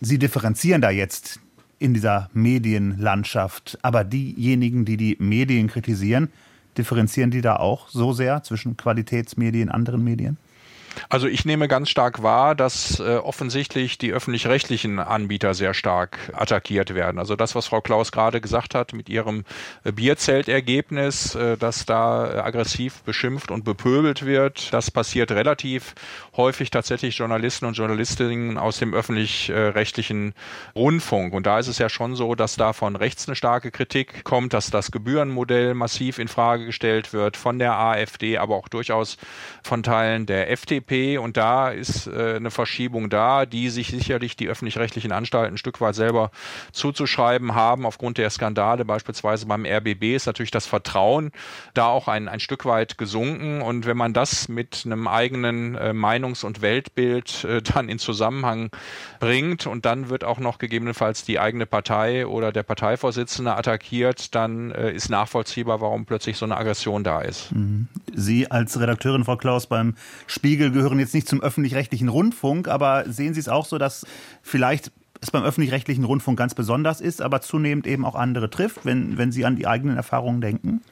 Sie 0.00 0.18
differenzieren 0.18 0.82
da 0.82 0.90
jetzt 0.90 1.40
in 1.78 1.94
dieser 1.94 2.28
Medienlandschaft, 2.32 3.78
aber 3.82 4.04
diejenigen, 4.04 4.84
die 4.84 4.96
die 4.96 5.16
Medien 5.18 5.68
kritisieren, 5.68 6.28
differenzieren 6.76 7.30
die 7.30 7.40
da 7.40 7.56
auch 7.56 7.88
so 7.88 8.12
sehr 8.12 8.42
zwischen 8.42 8.76
Qualitätsmedien 8.76 9.68
und 9.68 9.74
anderen 9.74 10.04
Medien? 10.04 10.36
Also 11.08 11.26
ich 11.26 11.44
nehme 11.44 11.68
ganz 11.68 11.88
stark 11.88 12.22
wahr, 12.22 12.54
dass 12.54 13.00
äh, 13.00 13.16
offensichtlich 13.16 13.98
die 13.98 14.12
öffentlich-rechtlichen 14.12 14.98
Anbieter 14.98 15.54
sehr 15.54 15.74
stark 15.74 16.18
attackiert 16.32 16.94
werden. 16.94 17.18
Also 17.18 17.36
das, 17.36 17.54
was 17.54 17.66
Frau 17.66 17.80
Klaus 17.80 18.12
gerade 18.12 18.40
gesagt 18.40 18.74
hat 18.74 18.92
mit 18.92 19.08
ihrem 19.08 19.44
äh, 19.84 19.92
Bierzeltergebnis, 19.92 21.34
äh, 21.34 21.56
dass 21.56 21.86
da 21.86 22.32
äh, 22.32 22.38
aggressiv 22.38 23.02
beschimpft 23.02 23.50
und 23.50 23.64
bepöbelt 23.64 24.24
wird, 24.24 24.72
das 24.72 24.90
passiert 24.90 25.30
relativ 25.32 25.94
häufig 26.36 26.70
tatsächlich 26.70 27.16
Journalisten 27.16 27.66
und 27.66 27.76
Journalistinnen 27.76 28.58
aus 28.58 28.78
dem 28.78 28.94
öffentlich-rechtlichen 28.94 30.34
Rundfunk. 30.74 31.34
Und 31.34 31.46
da 31.46 31.58
ist 31.58 31.68
es 31.68 31.78
ja 31.78 31.88
schon 31.88 32.16
so, 32.16 32.34
dass 32.34 32.56
da 32.56 32.72
von 32.72 32.96
rechts 32.96 33.28
eine 33.28 33.36
starke 33.36 33.70
Kritik 33.70 34.24
kommt, 34.24 34.52
dass 34.52 34.70
das 34.70 34.90
Gebührenmodell 34.90 35.74
massiv 35.74 36.18
in 36.18 36.28
Frage 36.28 36.66
gestellt 36.66 37.12
wird 37.12 37.36
von 37.36 37.58
der 37.58 37.78
AfD, 37.78 38.38
aber 38.38 38.56
auch 38.56 38.68
durchaus 38.68 39.16
von 39.62 39.82
Teilen 39.82 40.26
der 40.26 40.50
FDP. 40.50 40.85
FDP 40.86 41.18
und 41.18 41.36
da 41.36 41.70
ist 41.70 42.06
äh, 42.06 42.36
eine 42.36 42.50
Verschiebung 42.50 43.10
da, 43.10 43.46
die 43.46 43.68
sich 43.70 43.88
sicherlich 43.88 44.36
die 44.36 44.48
öffentlich-rechtlichen 44.48 45.12
Anstalten 45.12 45.54
ein 45.54 45.58
Stück 45.58 45.80
weit 45.80 45.94
selber 45.94 46.30
zuzuschreiben 46.72 47.54
haben. 47.54 47.86
Aufgrund 47.86 48.18
der 48.18 48.30
Skandale 48.30 48.84
beispielsweise 48.84 49.46
beim 49.46 49.66
RBB 49.66 50.14
ist 50.14 50.26
natürlich 50.26 50.50
das 50.50 50.66
Vertrauen 50.66 51.32
da 51.74 51.86
auch 51.86 52.08
ein, 52.08 52.28
ein 52.28 52.40
Stück 52.40 52.64
weit 52.64 52.98
gesunken 52.98 53.62
und 53.62 53.86
wenn 53.86 53.96
man 53.96 54.12
das 54.12 54.48
mit 54.48 54.82
einem 54.84 55.08
eigenen 55.08 55.74
äh, 55.74 55.92
Meinungs- 55.92 56.44
und 56.44 56.62
Weltbild 56.62 57.44
äh, 57.44 57.62
dann 57.62 57.88
in 57.88 57.98
Zusammenhang 57.98 58.70
bringt 59.20 59.66
und 59.66 59.84
dann 59.84 60.08
wird 60.08 60.24
auch 60.24 60.38
noch 60.38 60.58
gegebenenfalls 60.58 61.24
die 61.24 61.38
eigene 61.38 61.66
Partei 61.66 62.26
oder 62.26 62.52
der 62.52 62.62
Parteivorsitzende 62.62 63.56
attackiert, 63.56 64.34
dann 64.34 64.70
äh, 64.70 64.92
ist 64.92 65.10
nachvollziehbar, 65.10 65.80
warum 65.80 66.06
plötzlich 66.06 66.36
so 66.36 66.44
eine 66.44 66.56
Aggression 66.56 67.04
da 67.04 67.20
ist. 67.20 67.52
Mhm. 67.52 67.88
Sie 68.14 68.50
als 68.50 68.78
Redakteurin, 68.78 69.24
Frau 69.24 69.36
Klaus, 69.36 69.66
beim 69.66 69.94
Spiegel 70.26 70.70
gehören 70.76 70.98
jetzt 70.98 71.14
nicht 71.14 71.28
zum 71.28 71.40
öffentlich-rechtlichen 71.40 72.08
Rundfunk, 72.08 72.68
aber 72.68 73.04
sehen 73.08 73.34
Sie 73.34 73.40
es 73.40 73.48
auch 73.48 73.66
so, 73.66 73.78
dass 73.78 74.06
vielleicht 74.42 74.92
es 75.20 75.30
beim 75.30 75.42
öffentlich-rechtlichen 75.42 76.04
Rundfunk 76.04 76.38
ganz 76.38 76.54
besonders 76.54 77.00
ist, 77.00 77.22
aber 77.22 77.40
zunehmend 77.40 77.86
eben 77.86 78.04
auch 78.04 78.14
andere 78.14 78.50
trifft, 78.50 78.84
wenn, 78.84 79.18
wenn 79.18 79.32
Sie 79.32 79.44
an 79.44 79.56
die 79.56 79.66
eigenen 79.66 79.96
Erfahrungen 79.96 80.40
denken? 80.40 80.82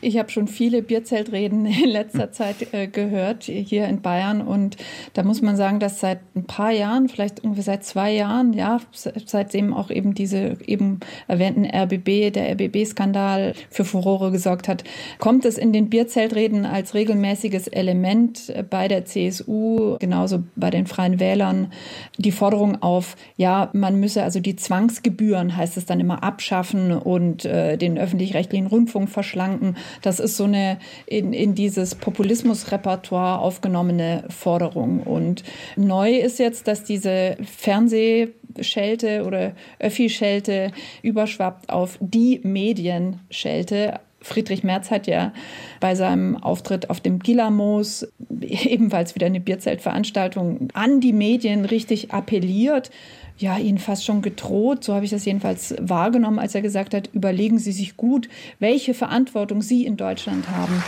Ich 0.00 0.16
habe 0.16 0.30
schon 0.30 0.46
viele 0.46 0.82
Bierzeltreden 0.82 1.66
in 1.66 1.88
letzter 1.88 2.30
Zeit 2.30 2.72
äh, 2.72 2.86
gehört 2.86 3.44
hier 3.44 3.86
in 3.88 4.00
Bayern 4.00 4.40
und 4.40 4.76
da 5.14 5.22
muss 5.22 5.42
man 5.42 5.56
sagen, 5.56 5.80
dass 5.80 6.00
seit 6.00 6.20
ein 6.36 6.44
paar 6.44 6.70
Jahren, 6.70 7.08
vielleicht 7.08 7.42
ungefähr 7.42 7.64
seit 7.64 7.84
zwei 7.84 8.12
Jahren, 8.12 8.52
ja, 8.52 8.80
seitdem 8.92 9.74
auch 9.74 9.90
eben 9.90 10.14
diese 10.14 10.56
eben 10.64 11.00
erwähnten 11.26 11.64
RBB, 11.64 12.32
der 12.32 12.52
RBB-Skandal 12.52 13.54
für 13.70 13.84
Furore 13.84 14.30
gesorgt 14.30 14.68
hat, 14.68 14.84
kommt 15.18 15.44
es 15.44 15.58
in 15.58 15.72
den 15.72 15.90
Bierzeltreden 15.90 16.64
als 16.64 16.94
regelmäßiges 16.94 17.68
Element 17.68 18.52
bei 18.70 18.86
der 18.88 19.04
CSU, 19.04 19.96
genauso 19.98 20.44
bei 20.54 20.70
den 20.70 20.86
Freien 20.86 21.18
Wählern, 21.18 21.72
die 22.18 22.32
Forderung 22.32 22.82
auf, 22.82 23.16
ja, 23.36 23.70
man 23.72 23.98
müsse 23.98 24.22
also 24.22 24.40
die 24.40 24.56
Zwangsgebühren, 24.56 25.56
heißt 25.56 25.76
es 25.76 25.86
dann 25.86 25.98
immer, 25.98 26.22
abschaffen 26.22 26.92
und 26.92 27.44
äh, 27.44 27.76
den 27.76 27.98
öffentlich-rechtlichen 27.98 28.66
Rundfunk 28.66 29.08
verschlanken. 29.08 29.76
Das 30.02 30.20
ist 30.20 30.36
so 30.36 30.44
eine 30.44 30.78
in, 31.06 31.32
in 31.32 31.54
dieses 31.54 31.94
Populismusrepertoire 31.94 33.40
aufgenommene 33.40 34.24
Forderung. 34.28 35.02
Und 35.02 35.44
neu 35.76 36.16
ist 36.16 36.38
jetzt, 36.38 36.68
dass 36.68 36.84
diese 36.84 37.36
Fernsehschelte 37.42 39.24
oder 39.24 39.52
Öffi-Schelte 39.78 40.72
überschwappt 41.02 41.70
auf 41.70 41.98
die 42.00 42.40
Medienschelte. 42.42 44.00
Friedrich 44.20 44.64
Merz 44.64 44.90
hat 44.90 45.06
ja 45.06 45.32
bei 45.78 45.94
seinem 45.94 46.36
Auftritt 46.36 46.90
auf 46.90 47.00
dem 47.00 47.20
Gilamos 47.20 48.08
ebenfalls 48.40 49.14
wieder 49.14 49.26
eine 49.26 49.40
Bierzeltveranstaltung 49.40 50.68
an 50.74 51.00
die 51.00 51.12
Medien 51.12 51.64
richtig 51.64 52.12
appelliert 52.12 52.90
ja, 53.38 53.56
ihnen 53.56 53.78
fast 53.78 54.04
schon 54.04 54.20
gedroht, 54.20 54.82
so 54.82 54.94
habe 54.94 55.04
ich 55.04 55.10
das 55.10 55.24
jedenfalls 55.24 55.74
wahrgenommen, 55.80 56.38
als 56.38 56.54
er 56.54 56.62
gesagt 56.62 56.92
hat, 56.92 57.08
überlegen 57.12 57.58
Sie 57.58 57.72
sich 57.72 57.96
gut, 57.96 58.28
welche 58.58 58.94
Verantwortung 58.94 59.62
Sie 59.62 59.86
in 59.86 59.96
Deutschland 59.96 60.48
haben. 60.50 60.82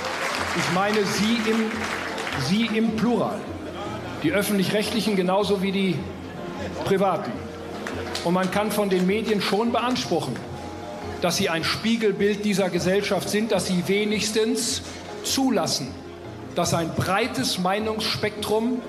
Ich 0.56 0.74
meine 0.74 0.98
Sie 1.04 1.50
im, 1.50 1.64
Sie 2.48 2.76
im 2.76 2.96
Plural. 2.96 3.38
Die 4.22 4.32
öffentlich-rechtlichen 4.32 5.16
genauso 5.16 5.62
wie 5.62 5.72
die 5.72 5.94
privaten. 6.84 7.30
Und 8.24 8.34
man 8.34 8.50
kann 8.50 8.70
von 8.70 8.90
den 8.90 9.06
Medien 9.06 9.40
schon 9.40 9.72
beanspruchen, 9.72 10.34
dass 11.22 11.36
sie 11.36 11.48
ein 11.48 11.64
Spiegelbild 11.64 12.44
dieser 12.44 12.68
Gesellschaft 12.68 13.28
sind, 13.28 13.52
dass 13.52 13.66
sie 13.66 13.84
wenigstens 13.86 14.82
zulassen, 15.22 15.88
dass 16.54 16.74
ein 16.74 16.90
breites 16.94 17.58
Meinungsspektrum 17.58 18.82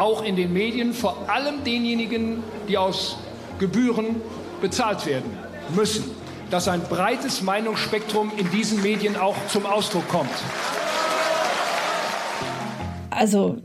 auch 0.00 0.22
in 0.22 0.36
den 0.36 0.52
Medien, 0.52 0.92
vor 0.92 1.28
allem 1.28 1.64
denjenigen, 1.64 2.42
die 2.68 2.78
aus 2.78 3.16
Gebühren 3.58 4.20
bezahlt 4.60 5.06
werden 5.06 5.30
müssen, 5.74 6.04
dass 6.50 6.68
ein 6.68 6.80
breites 6.82 7.42
Meinungsspektrum 7.42 8.32
in 8.36 8.50
diesen 8.50 8.82
Medien 8.82 9.16
auch 9.16 9.36
zum 9.48 9.66
Ausdruck 9.66 10.08
kommt. 10.08 10.30
Also 13.10 13.58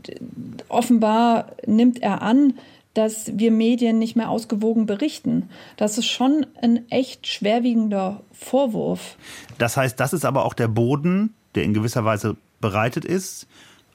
offenbar 0.68 1.52
nimmt 1.66 2.02
er 2.02 2.22
an, 2.22 2.54
dass 2.94 3.30
wir 3.36 3.50
Medien 3.50 3.98
nicht 3.98 4.16
mehr 4.16 4.30
ausgewogen 4.30 4.86
berichten. 4.86 5.48
Das 5.76 5.98
ist 5.98 6.06
schon 6.06 6.46
ein 6.60 6.88
echt 6.90 7.26
schwerwiegender 7.26 8.20
Vorwurf. 8.32 9.16
Das 9.58 9.76
heißt, 9.76 9.98
das 9.98 10.12
ist 10.12 10.24
aber 10.24 10.44
auch 10.44 10.54
der 10.54 10.68
Boden, 10.68 11.34
der 11.54 11.64
in 11.64 11.74
gewisser 11.74 12.04
Weise 12.04 12.36
bereitet 12.60 13.04
ist, 13.04 13.46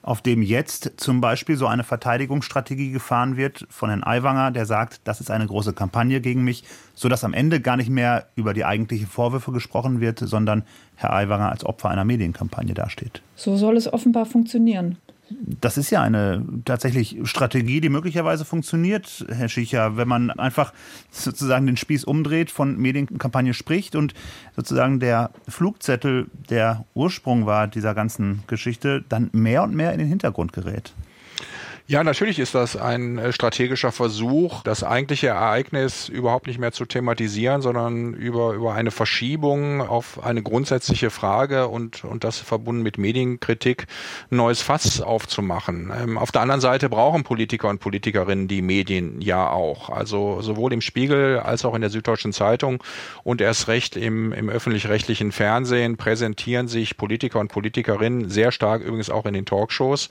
auf 0.02 0.22
dem 0.22 0.42
jetzt 0.42 0.92
zum 0.96 1.20
Beispiel 1.20 1.56
so 1.56 1.66
eine 1.66 1.84
Verteidigungsstrategie 1.84 2.90
gefahren 2.90 3.36
wird 3.36 3.66
von 3.68 3.90
Herrn 3.90 4.04
Aiwanger, 4.04 4.50
der 4.50 4.66
sagt, 4.66 5.00
das 5.04 5.20
ist 5.20 5.30
eine 5.30 5.46
große 5.46 5.72
Kampagne 5.72 6.20
gegen 6.20 6.42
mich, 6.42 6.64
sodass 6.94 7.24
am 7.24 7.34
Ende 7.34 7.60
gar 7.60 7.76
nicht 7.76 7.90
mehr 7.90 8.26
über 8.34 8.54
die 8.54 8.64
eigentlichen 8.64 9.06
Vorwürfe 9.06 9.52
gesprochen 9.52 10.00
wird, 10.00 10.18
sondern 10.18 10.64
Herr 10.96 11.12
Aiwanger 11.12 11.50
als 11.50 11.64
Opfer 11.64 11.90
einer 11.90 12.04
Medienkampagne 12.04 12.74
dasteht. 12.74 13.22
So 13.36 13.56
soll 13.56 13.76
es 13.76 13.92
offenbar 13.92 14.26
funktionieren. 14.26 14.96
Das 15.30 15.78
ist 15.78 15.90
ja 15.90 16.02
eine 16.02 16.44
tatsächlich 16.64 17.18
Strategie, 17.22 17.80
die 17.80 17.88
möglicherweise 17.88 18.44
funktioniert, 18.44 19.24
Herr 19.28 19.48
Schicher, 19.48 19.96
wenn 19.96 20.08
man 20.08 20.30
einfach 20.30 20.72
sozusagen 21.10 21.66
den 21.66 21.76
Spieß 21.76 22.04
umdreht, 22.04 22.50
von 22.50 22.76
Medienkampagne 22.76 23.54
spricht 23.54 23.94
und 23.94 24.14
sozusagen 24.56 24.98
der 24.98 25.30
Flugzettel, 25.48 26.26
der 26.48 26.84
Ursprung 26.94 27.46
war 27.46 27.68
dieser 27.68 27.94
ganzen 27.94 28.42
Geschichte, 28.48 29.04
dann 29.08 29.30
mehr 29.32 29.62
und 29.62 29.74
mehr 29.74 29.92
in 29.92 29.98
den 29.98 30.08
Hintergrund 30.08 30.52
gerät. 30.52 30.92
Ja, 31.90 32.04
natürlich 32.04 32.38
ist 32.38 32.54
das 32.54 32.76
ein 32.76 33.18
äh, 33.18 33.32
strategischer 33.32 33.90
Versuch, 33.90 34.62
das 34.62 34.84
eigentliche 34.84 35.26
Ereignis 35.26 36.08
überhaupt 36.08 36.46
nicht 36.46 36.60
mehr 36.60 36.70
zu 36.70 36.84
thematisieren, 36.84 37.62
sondern 37.62 38.14
über, 38.14 38.52
über 38.52 38.74
eine 38.74 38.92
Verschiebung 38.92 39.80
auf 39.80 40.22
eine 40.22 40.40
grundsätzliche 40.40 41.10
Frage 41.10 41.66
und, 41.66 42.04
und 42.04 42.22
das 42.22 42.38
verbunden 42.38 42.84
mit 42.84 42.96
Medienkritik 42.96 43.88
ein 44.30 44.36
neues 44.36 44.62
Fass 44.62 45.00
aufzumachen. 45.00 45.92
Ähm, 46.00 46.16
auf 46.16 46.30
der 46.30 46.42
anderen 46.42 46.60
Seite 46.60 46.88
brauchen 46.88 47.24
Politiker 47.24 47.68
und 47.68 47.80
Politikerinnen 47.80 48.46
die 48.46 48.62
Medien 48.62 49.20
ja 49.20 49.50
auch. 49.50 49.90
Also 49.90 50.42
sowohl 50.42 50.72
im 50.72 50.82
Spiegel 50.82 51.40
als 51.40 51.64
auch 51.64 51.74
in 51.74 51.80
der 51.80 51.90
Süddeutschen 51.90 52.32
Zeitung 52.32 52.84
und 53.24 53.40
erst 53.40 53.66
recht 53.66 53.96
im, 53.96 54.32
im 54.32 54.48
öffentlich-rechtlichen 54.48 55.32
Fernsehen 55.32 55.96
präsentieren 55.96 56.68
sich 56.68 56.96
Politiker 56.96 57.40
und 57.40 57.50
Politikerinnen 57.50 58.30
sehr 58.30 58.52
stark 58.52 58.80
übrigens 58.80 59.10
auch 59.10 59.26
in 59.26 59.34
den 59.34 59.44
Talkshows 59.44 60.08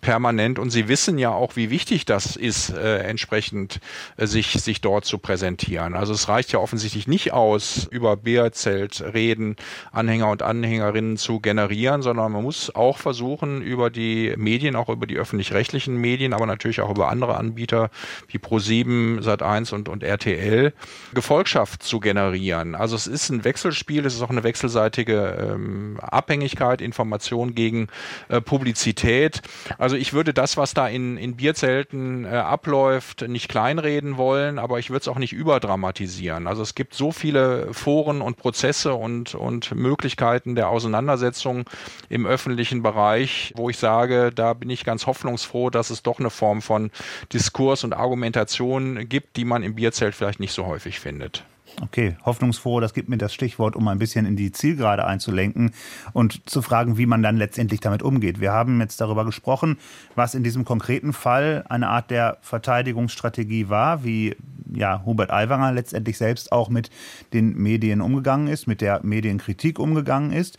permanent 0.00 0.58
und 0.58 0.70
sie 0.70 0.88
wissen 0.88 1.19
ja 1.20 1.30
auch, 1.30 1.56
wie 1.56 1.70
wichtig 1.70 2.04
das 2.04 2.36
ist, 2.36 2.70
äh, 2.70 2.98
entsprechend 2.98 3.80
äh, 4.16 4.26
sich, 4.26 4.52
sich 4.52 4.80
dort 4.80 5.04
zu 5.04 5.18
präsentieren. 5.18 5.94
Also 5.94 6.12
es 6.12 6.28
reicht 6.28 6.52
ja 6.52 6.58
offensichtlich 6.58 7.06
nicht 7.06 7.32
aus, 7.32 7.86
über 7.90 8.16
Bierzelt 8.16 9.00
reden, 9.00 9.56
Anhänger 9.92 10.30
und 10.30 10.42
Anhängerinnen 10.42 11.16
zu 11.16 11.40
generieren, 11.40 12.02
sondern 12.02 12.32
man 12.32 12.42
muss 12.42 12.74
auch 12.74 12.98
versuchen, 12.98 13.62
über 13.62 13.90
die 13.90 14.34
Medien, 14.36 14.76
auch 14.76 14.88
über 14.88 15.06
die 15.06 15.16
öffentlich-rechtlichen 15.16 15.96
Medien, 15.96 16.32
aber 16.32 16.46
natürlich 16.46 16.80
auch 16.80 16.90
über 16.90 17.08
andere 17.08 17.36
Anbieter 17.36 17.90
wie 18.28 18.38
Pro7, 18.38 19.20
Sat1 19.22 19.74
und, 19.74 19.88
und 19.88 20.02
RTL, 20.02 20.72
Gefolgschaft 21.14 21.82
zu 21.82 22.00
generieren. 22.00 22.74
Also 22.74 22.96
es 22.96 23.06
ist 23.06 23.30
ein 23.30 23.44
Wechselspiel, 23.44 24.04
es 24.06 24.14
ist 24.14 24.22
auch 24.22 24.30
eine 24.30 24.42
wechselseitige 24.42 25.52
ähm, 25.54 25.98
Abhängigkeit, 26.00 26.80
Information 26.80 27.54
gegen 27.54 27.88
äh, 28.28 28.40
Publizität. 28.40 29.42
Also 29.78 29.96
ich 29.96 30.12
würde 30.12 30.34
das, 30.34 30.56
was 30.56 30.74
da 30.74 30.88
in 30.88 31.09
in, 31.16 31.36
Bierzelten 31.36 32.24
äh, 32.24 32.28
abläuft, 32.28 33.26
nicht 33.28 33.48
kleinreden 33.48 34.16
wollen, 34.16 34.58
aber 34.58 34.78
ich 34.78 34.90
würde 34.90 35.00
es 35.00 35.08
auch 35.08 35.18
nicht 35.18 35.32
überdramatisieren. 35.32 36.46
Also 36.46 36.62
es 36.62 36.74
gibt 36.74 36.94
so 36.94 37.12
viele 37.12 37.72
Foren 37.72 38.20
und 38.20 38.36
Prozesse 38.36 38.94
und, 38.94 39.34
und 39.34 39.74
Möglichkeiten 39.74 40.54
der 40.54 40.68
Auseinandersetzung 40.68 41.64
im 42.08 42.26
öffentlichen 42.26 42.82
Bereich, 42.82 43.52
wo 43.56 43.70
ich 43.70 43.78
sage, 43.78 44.32
da 44.34 44.54
bin 44.54 44.70
ich 44.70 44.84
ganz 44.84 45.06
hoffnungsfroh, 45.06 45.70
dass 45.70 45.90
es 45.90 46.02
doch 46.02 46.18
eine 46.18 46.30
Form 46.30 46.62
von 46.62 46.90
Diskurs 47.32 47.84
und 47.84 47.92
Argumentation 47.92 49.08
gibt, 49.08 49.36
die 49.36 49.44
man 49.44 49.62
im 49.62 49.74
Bierzelt 49.74 50.14
vielleicht 50.14 50.40
nicht 50.40 50.52
so 50.52 50.66
häufig 50.66 51.00
findet. 51.00 51.44
Okay, 51.80 52.16
hoffnungsfroh, 52.24 52.80
das 52.80 52.94
gibt 52.94 53.08
mir 53.08 53.16
das 53.16 53.32
Stichwort, 53.32 53.74
um 53.74 53.88
ein 53.88 53.98
bisschen 53.98 54.26
in 54.26 54.36
die 54.36 54.52
Zielgerade 54.52 55.06
einzulenken 55.06 55.72
und 56.12 56.48
zu 56.48 56.62
fragen, 56.62 56.98
wie 56.98 57.06
man 57.06 57.22
dann 57.22 57.36
letztendlich 57.36 57.80
damit 57.80 58.02
umgeht. 58.02 58.40
Wir 58.40 58.52
haben 58.52 58.80
jetzt 58.80 59.00
darüber 59.00 59.24
gesprochen, 59.24 59.78
was 60.14 60.34
in 60.34 60.42
diesem 60.42 60.64
konkreten 60.64 61.12
Fall 61.12 61.64
eine 61.68 61.88
Art 61.88 62.10
der 62.10 62.38
Verteidigungsstrategie 62.42 63.68
war, 63.68 64.04
wie 64.04 64.36
ja, 64.72 65.02
Hubert 65.04 65.30
Aiwanger 65.30 65.72
letztendlich 65.72 66.16
selbst 66.16 66.52
auch 66.52 66.68
mit 66.68 66.90
den 67.32 67.56
Medien 67.56 68.00
umgegangen 68.00 68.46
ist, 68.46 68.66
mit 68.66 68.80
der 68.80 69.00
Medienkritik 69.02 69.78
umgegangen 69.78 70.32
ist. 70.32 70.58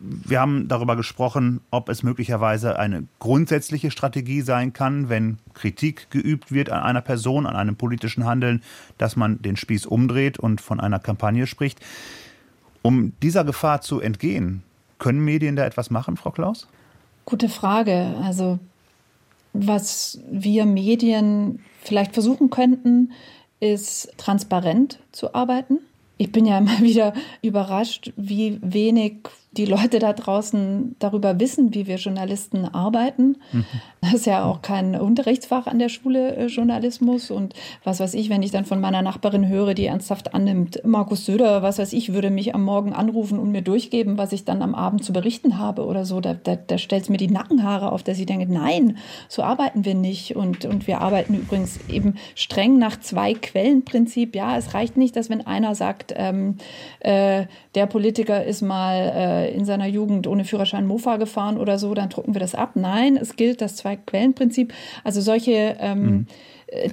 Wir 0.00 0.40
haben 0.40 0.68
darüber 0.68 0.96
gesprochen, 0.96 1.60
ob 1.70 1.88
es 1.88 2.02
möglicherweise 2.02 2.78
eine 2.78 3.06
grundsätzliche 3.18 3.90
Strategie 3.90 4.40
sein 4.40 4.72
kann, 4.72 5.08
wenn 5.08 5.38
Kritik 5.54 6.10
geübt 6.10 6.52
wird 6.52 6.70
an 6.70 6.82
einer 6.82 7.00
Person, 7.00 7.46
an 7.46 7.56
einem 7.56 7.76
politischen 7.76 8.24
Handeln, 8.24 8.62
dass 8.98 9.16
man 9.16 9.42
den 9.42 9.56
Spieß 9.56 9.86
umdreht 9.86 10.38
und 10.38 10.49
von 10.58 10.80
einer 10.80 10.98
Kampagne 10.98 11.46
spricht. 11.46 11.80
Um 12.82 13.12
dieser 13.22 13.44
Gefahr 13.44 13.80
zu 13.80 14.00
entgehen, 14.00 14.62
können 14.98 15.20
Medien 15.20 15.56
da 15.56 15.64
etwas 15.64 15.90
machen, 15.90 16.16
Frau 16.16 16.30
Klaus? 16.30 16.66
Gute 17.24 17.48
Frage. 17.48 18.14
Also 18.22 18.58
was 19.52 20.20
wir 20.30 20.64
Medien 20.64 21.60
vielleicht 21.82 22.12
versuchen 22.12 22.50
könnten, 22.50 23.12
ist 23.58 24.12
transparent 24.16 25.00
zu 25.12 25.34
arbeiten. 25.34 25.78
Ich 26.16 26.32
bin 26.32 26.44
ja 26.44 26.58
immer 26.58 26.80
wieder 26.80 27.12
überrascht, 27.42 28.12
wie 28.16 28.58
wenig 28.62 29.18
die 29.52 29.66
Leute 29.66 29.98
da 29.98 30.12
draußen 30.12 30.94
darüber 31.00 31.40
wissen, 31.40 31.74
wie 31.74 31.88
wir 31.88 31.96
Journalisten 31.96 32.66
arbeiten. 32.66 33.38
Mhm. 33.50 33.64
Das 34.00 34.14
ist 34.14 34.26
ja 34.26 34.44
auch 34.44 34.62
kein 34.62 34.94
Unterrichtsfach 34.94 35.66
an 35.66 35.80
der 35.80 35.88
Schule 35.88 36.36
äh, 36.36 36.46
Journalismus 36.46 37.30
und 37.30 37.54
was 37.82 37.98
weiß 37.98 38.14
ich, 38.14 38.30
wenn 38.30 38.42
ich 38.42 38.52
dann 38.52 38.64
von 38.64 38.80
meiner 38.80 39.02
Nachbarin 39.02 39.48
höre, 39.48 39.74
die 39.74 39.86
ernsthaft 39.86 40.34
annimmt, 40.34 40.80
Markus 40.84 41.26
Söder, 41.26 41.62
was 41.62 41.78
weiß 41.78 41.92
ich, 41.92 42.12
würde 42.12 42.30
mich 42.30 42.54
am 42.54 42.62
Morgen 42.62 42.92
anrufen 42.92 43.40
und 43.40 43.50
mir 43.50 43.62
durchgeben, 43.62 44.18
was 44.18 44.32
ich 44.32 44.44
dann 44.44 44.62
am 44.62 44.74
Abend 44.74 45.04
zu 45.04 45.12
berichten 45.12 45.58
habe 45.58 45.84
oder 45.84 46.04
so. 46.04 46.20
Da, 46.20 46.34
da, 46.34 46.54
da 46.54 46.78
stellt 46.78 47.02
es 47.02 47.08
mir 47.08 47.16
die 47.16 47.30
Nackenhaare 47.30 47.90
auf, 47.90 48.04
dass 48.04 48.18
ich 48.18 48.26
denke, 48.26 48.50
nein, 48.52 48.98
so 49.28 49.42
arbeiten 49.42 49.84
wir 49.84 49.94
nicht. 49.94 50.36
Und, 50.36 50.64
und 50.64 50.86
wir 50.86 51.00
arbeiten 51.00 51.34
übrigens 51.34 51.80
eben 51.88 52.14
streng 52.36 52.78
nach 52.78 53.00
zwei 53.00 53.34
Quellenprinzip. 53.34 54.36
Ja, 54.36 54.56
es 54.56 54.74
reicht 54.74 54.96
nicht, 54.96 55.16
dass 55.16 55.28
wenn 55.28 55.46
einer 55.46 55.74
sagt, 55.74 56.14
ähm, 56.16 56.56
äh, 57.00 57.46
der 57.74 57.86
Politiker 57.86 58.44
ist 58.44 58.62
mal 58.62 59.12
äh, 59.14 59.39
äh, 59.40 59.54
in 59.54 59.64
seiner 59.64 59.86
Jugend 59.86 60.26
ohne 60.26 60.44
Führerschein 60.44 60.86
Mofa 60.86 61.16
gefahren 61.16 61.58
oder 61.58 61.78
so, 61.78 61.94
dann 61.94 62.08
drucken 62.08 62.34
wir 62.34 62.40
das 62.40 62.54
ab. 62.54 62.72
Nein, 62.74 63.16
es 63.16 63.36
gilt 63.36 63.60
das 63.60 63.76
Zwei-Quellen-Prinzip. 63.76 64.72
Also 65.04 65.20
solche 65.20 65.76
ähm, 65.80 66.02
mhm. 66.02 66.26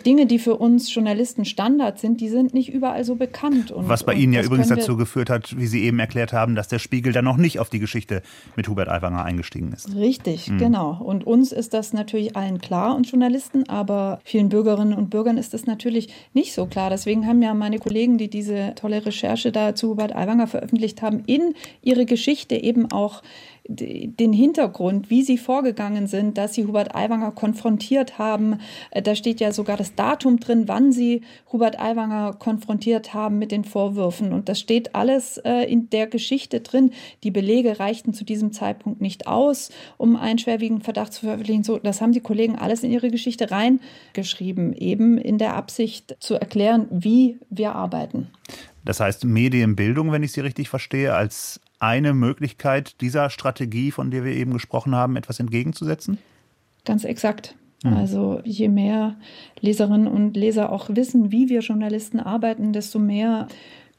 Dinge, 0.06 0.26
die 0.26 0.40
für 0.40 0.56
uns 0.56 0.94
Journalisten 0.94 1.46
Standard 1.46 2.00
sind, 2.00 2.20
die 2.20 2.30
sind 2.30 2.54
nicht 2.54 2.74
überall 2.74 3.04
so 3.04 3.16
bekannt. 3.16 3.72
Und, 3.72 3.88
Was 3.88 4.04
bei 4.04 4.14
Ihnen 4.14 4.34
ja 4.34 4.42
übrigens 4.42 4.70
dazu 4.70 4.98
geführt 4.98 5.30
hat, 5.30 5.58
wie 5.58 5.68
Sie 5.68 5.84
eben 5.84 6.00
erklärt 6.00 6.34
haben, 6.34 6.56
dass 6.56 6.68
der 6.68 6.80
Spiegel 6.80 7.14
dann 7.14 7.26
noch 7.26 7.38
nicht 7.38 7.60
auf 7.60 7.70
die 7.70 7.80
Geschichte 7.80 8.24
mit 8.56 8.68
Hubert 8.68 8.90
Aiwanger 8.90 9.24
eingestiegen 9.24 9.72
ist. 9.74 9.94
Richtig, 9.96 10.50
mhm. 10.50 10.58
genau. 10.58 11.00
Und 11.04 11.28
uns 11.28 11.52
ist 11.52 11.74
das 11.74 11.94
natürlich 11.94 12.36
allen 12.36 12.60
klar 12.60 12.96
und 12.96 13.10
Journalisten, 13.10 13.70
aber 13.70 14.20
vielen 14.24 14.50
Bürgerinnen 14.50 14.94
und 14.94 15.12
Bürgern 15.12 15.38
ist 15.38 15.54
das 15.54 15.68
natürlich 15.68 16.10
nicht 16.34 16.54
so 16.54 16.66
klar. 16.66 16.90
Deswegen 16.90 17.28
haben 17.28 17.42
ja 17.44 17.54
meine 17.54 17.78
Kollegen, 17.78 18.18
die 18.18 18.30
diese 18.30 18.74
tolle 18.76 19.06
Recherche 19.06 19.52
da 19.52 19.76
zu 19.76 19.90
Hubert 19.90 20.16
Aiwanger 20.16 20.48
veröffentlicht 20.48 21.04
haben, 21.04 21.24
in 21.28 21.54
ihre 21.84 22.06
Geschichte 22.06 22.56
eben 22.56 22.92
auch 22.92 23.22
den 23.68 24.34
Hintergrund, 24.34 25.10
wie 25.10 25.24
sie 25.24 25.38
vorgegangen 25.38 26.08
sind, 26.08 26.38
dass 26.38 26.54
sie 26.54 26.66
Hubert 26.66 26.96
Aiwanger 26.96 27.32
konfrontiert 27.32 28.18
haben. 28.18 28.60
Äh, 28.92 29.02
da 29.02 29.16
steht 29.16 29.40
ja 29.40 29.52
sogar 29.52 29.78
das 29.78 29.96
Datum 29.96 30.40
drin, 30.40 30.68
wann 30.68 30.92
sie 30.92 31.22
Hubert 31.52 31.80
Aiwanger 31.80 32.34
konfrontiert 32.34 33.14
haben 33.14 33.40
mit 33.40 33.52
den 33.52 33.66
Vorwürfen. 33.66 34.34
Und 34.34 34.50
das 34.50 34.60
steht 34.60 34.96
alles 34.96 35.38
äh, 35.38 35.64
in 35.64 35.90
der 35.90 36.08
Geschichte 36.08 36.62
drin. 36.62 36.92
Die 37.24 37.32
Belege 37.32 37.80
reichten 37.80 38.14
zu 38.14 38.24
diesem 38.24 38.54
Zeitpunkt 38.54 39.02
nicht 39.02 39.28
aus, 39.28 39.70
um 39.98 40.16
einen 40.16 40.40
schwerwiegenden 40.40 40.84
Verdacht 40.84 41.14
zu 41.14 41.22
veröffentlichen. 41.22 41.64
So, 41.64 41.78
das 41.78 42.02
haben 42.02 42.14
die 42.14 42.22
Kollegen 42.22 42.56
alles 42.56 42.84
in 42.84 42.92
ihre 42.92 43.12
Geschichte 43.12 43.50
reingeschrieben, 43.52 44.74
eben 44.74 45.18
in 45.18 45.38
der 45.38 45.56
Absicht 45.56 46.16
zu 46.20 46.36
erklären, 46.36 46.88
wie 46.90 47.38
wir 47.50 47.76
arbeiten. 47.76 48.30
Das 48.86 49.02
heißt, 49.02 49.26
Medienbildung, 49.26 50.14
wenn 50.14 50.24
ich 50.24 50.32
Sie 50.32 50.40
richtig 50.40 50.70
verstehe, 50.70 51.14
als 51.14 51.60
eine 51.80 52.14
Möglichkeit 52.14 53.02
dieser 53.02 53.30
Strategie, 53.30 53.92
von 53.92 54.12
der 54.12 54.24
wir 54.24 54.34
eben 54.34 54.54
gesprochen 54.54 54.96
haben, 54.96 55.16
etwas 55.16 55.40
entgegenzusetzen? 55.40 56.18
Ganz 56.86 57.04
exakt. 57.04 57.56
Mhm. 57.84 57.94
Also 57.94 58.42
je 58.44 58.70
mehr 58.70 59.16
Leserinnen 59.60 60.08
und 60.08 60.36
Leser 60.36 60.72
auch 60.72 60.90
wissen, 60.90 61.32
wie 61.32 61.50
wir 61.50 61.60
Journalisten 61.60 62.20
arbeiten, 62.20 62.74
desto 62.74 63.00
mehr 63.00 63.48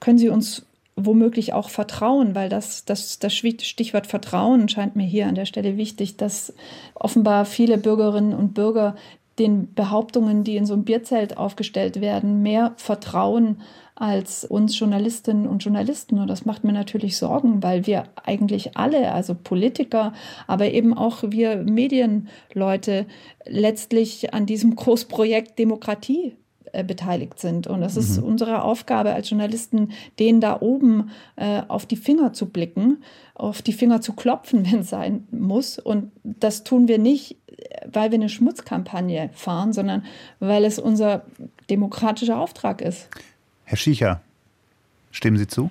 können 0.01 0.19
sie 0.19 0.29
uns 0.29 0.67
womöglich 0.97 1.53
auch 1.53 1.69
vertrauen, 1.69 2.35
weil 2.35 2.49
das, 2.49 2.85
das, 2.85 3.21
das 3.21 3.33
Stichwort 3.33 4.09
Vertrauen 4.09 4.69
scheint 4.69 4.97
mir 4.97 5.07
hier 5.07 5.29
an 5.29 5.37
der 5.37 5.45
Stelle 5.45 5.77
wichtig, 5.77 6.17
dass 6.17 6.53
offenbar 6.95 7.45
viele 7.45 7.79
Bürgerinnen 7.79 8.35
und 8.35 8.55
Bürger 8.55 8.97
den 9.39 9.73
Behauptungen, 9.75 10.43
die 10.43 10.57
in 10.57 10.67
so 10.67 10.75
einem 10.75 10.85
Bierzelt 10.85 11.37
aufgestellt 11.37 12.01
werden, 12.01 12.43
mehr 12.43 12.73
vertrauen 12.77 13.61
als 13.99 14.45
uns 14.45 14.79
Journalistinnen 14.79 15.49
und 15.49 15.65
Journalisten. 15.65 16.19
Und 16.19 16.29
das 16.29 16.45
macht 16.45 16.63
mir 16.63 16.73
natürlich 16.73 17.17
Sorgen, 17.17 17.63
weil 17.63 17.87
wir 17.87 18.05
eigentlich 18.25 18.77
alle, 18.77 19.13
also 19.13 19.35
Politiker, 19.35 20.13
aber 20.47 20.71
eben 20.71 20.95
auch 20.95 21.25
wir 21.27 21.57
Medienleute, 21.57 23.07
letztlich 23.45 24.33
an 24.33 24.47
diesem 24.47 24.77
Großprojekt 24.77 25.59
Demokratie 25.59 26.37
äh, 26.73 26.85
beteiligt 26.85 27.41
sind. 27.41 27.67
Und 27.67 27.83
es 27.83 27.97
ist 27.97 28.19
mhm. 28.19 28.25
unsere 28.25 28.63
Aufgabe 28.63 29.13
als 29.13 29.31
Journalisten, 29.31 29.91
denen 30.19 30.41
da 30.41 30.61
oben 30.61 31.11
äh, 31.37 31.63
auf 31.67 31.87
die 31.87 31.97
Finger 31.97 32.33
zu 32.33 32.47
blicken, 32.47 33.03
auf 33.35 33.63
die 33.63 33.73
Finger 33.73 34.01
zu 34.01 34.13
klopfen, 34.13 34.65
wenn 34.71 34.81
es 34.81 34.91
sein 34.91 35.27
muss. 35.33 35.81
Und 35.81 36.13
das 36.23 36.63
tun 36.63 36.87
wir 36.87 36.99
nicht, 36.99 37.37
weil 37.91 38.13
wir 38.13 38.19
eine 38.19 38.29
Schmutzkampagne 38.29 39.31
fahren, 39.33 39.73
sondern 39.73 40.05
weil 40.39 40.65
es 40.65 40.79
unser 40.79 41.25
demokratischer 41.69 42.39
Auftrag 42.39 42.81
ist. 42.81 43.09
Herr 43.69 43.77
Schiecher, 43.77 44.23
stimmen 45.11 45.37
Sie 45.37 45.47
zu? 45.47 45.71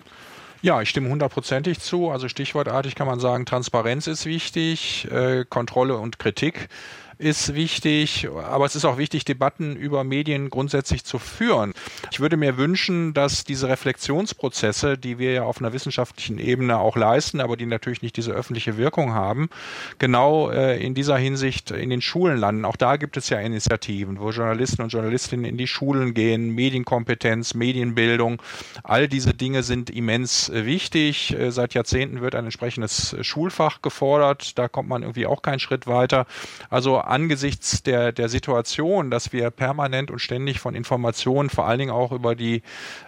Ja, 0.61 0.83
ich 0.83 0.89
stimme 0.89 1.09
hundertprozentig 1.09 1.79
zu. 1.79 2.11
Also 2.11 2.29
stichwortartig 2.29 2.93
kann 2.93 3.07
man 3.07 3.19
sagen, 3.19 3.47
Transparenz 3.47 4.05
ist 4.05 4.27
wichtig, 4.27 5.07
äh, 5.11 5.45
Kontrolle 5.49 5.97
und 5.97 6.19
Kritik 6.19 6.69
ist 7.17 7.55
wichtig, 7.55 8.27
aber 8.43 8.65
es 8.65 8.75
ist 8.75 8.85
auch 8.85 8.97
wichtig, 8.97 9.25
Debatten 9.25 9.75
über 9.75 10.03
Medien 10.03 10.49
grundsätzlich 10.49 11.03
zu 11.03 11.17
führen. 11.17 11.73
Ich 12.11 12.19
würde 12.19 12.37
mir 12.37 12.57
wünschen, 12.57 13.13
dass 13.13 13.43
diese 13.43 13.69
Reflexionsprozesse, 13.69 14.97
die 14.97 15.17
wir 15.17 15.31
ja 15.33 15.43
auf 15.43 15.59
einer 15.59 15.73
wissenschaftlichen 15.73 16.37
Ebene 16.37 16.77
auch 16.77 16.95
leisten, 16.95 17.41
aber 17.41 17.57
die 17.57 17.65
natürlich 17.65 18.01
nicht 18.01 18.17
diese 18.17 18.31
öffentliche 18.31 18.77
Wirkung 18.77 19.13
haben, 19.13 19.49
genau 19.97 20.51
äh, 20.51 20.77
in 20.83 20.93
dieser 20.93 21.17
Hinsicht 21.17 21.71
in 21.71 21.89
den 21.89 22.01
Schulen 22.01 22.37
landen. 22.37 22.65
Auch 22.65 22.75
da 22.75 22.97
gibt 22.97 23.17
es 23.17 23.29
ja 23.29 23.39
Initiativen, 23.39 24.19
wo 24.19 24.29
Journalisten 24.29 24.83
und 24.83 24.89
Journalistinnen 24.89 25.45
in 25.45 25.57
die 25.57 25.67
Schulen 25.67 26.13
gehen, 26.13 26.53
Medienkompetenz, 26.53 27.55
Medienbildung, 27.55 28.41
all 28.83 29.07
diese 29.07 29.33
Dinge 29.33 29.63
sind 29.63 29.89
immens 29.89 30.49
äh, 30.49 30.65
wichtig. 30.65 31.33
Äh, 31.33 31.51
seit 31.51 31.73
Jahrzehnten 31.73 32.21
wird 32.21 32.35
ein 32.35 32.45
entsprechendes 32.45 33.15
Schulfach 33.21 33.81
gefordert, 33.81 34.57
da 34.59 34.67
kommt 34.67 34.89
man 34.89 35.01
irgendwie 35.01 35.25
auch 35.25 35.41
keinen 35.41 35.59
Schritt 35.59 35.87
weiter. 35.87 36.27
Also 36.69 37.06
angesichts 37.07 37.83
der, 37.83 38.11
der 38.11 38.29
Situation, 38.29 39.09
dass 39.11 39.33
wir 39.33 39.49
permanent 39.49 40.11
und 40.11 40.19
ständig 40.19 40.59
von 40.59 40.75
Informationen, 40.75 41.49
vor 41.49 41.65
allen 41.67 41.79
Dingen 41.79 41.91
auch 41.91 42.11
über 42.11 42.35
die 42.35 42.61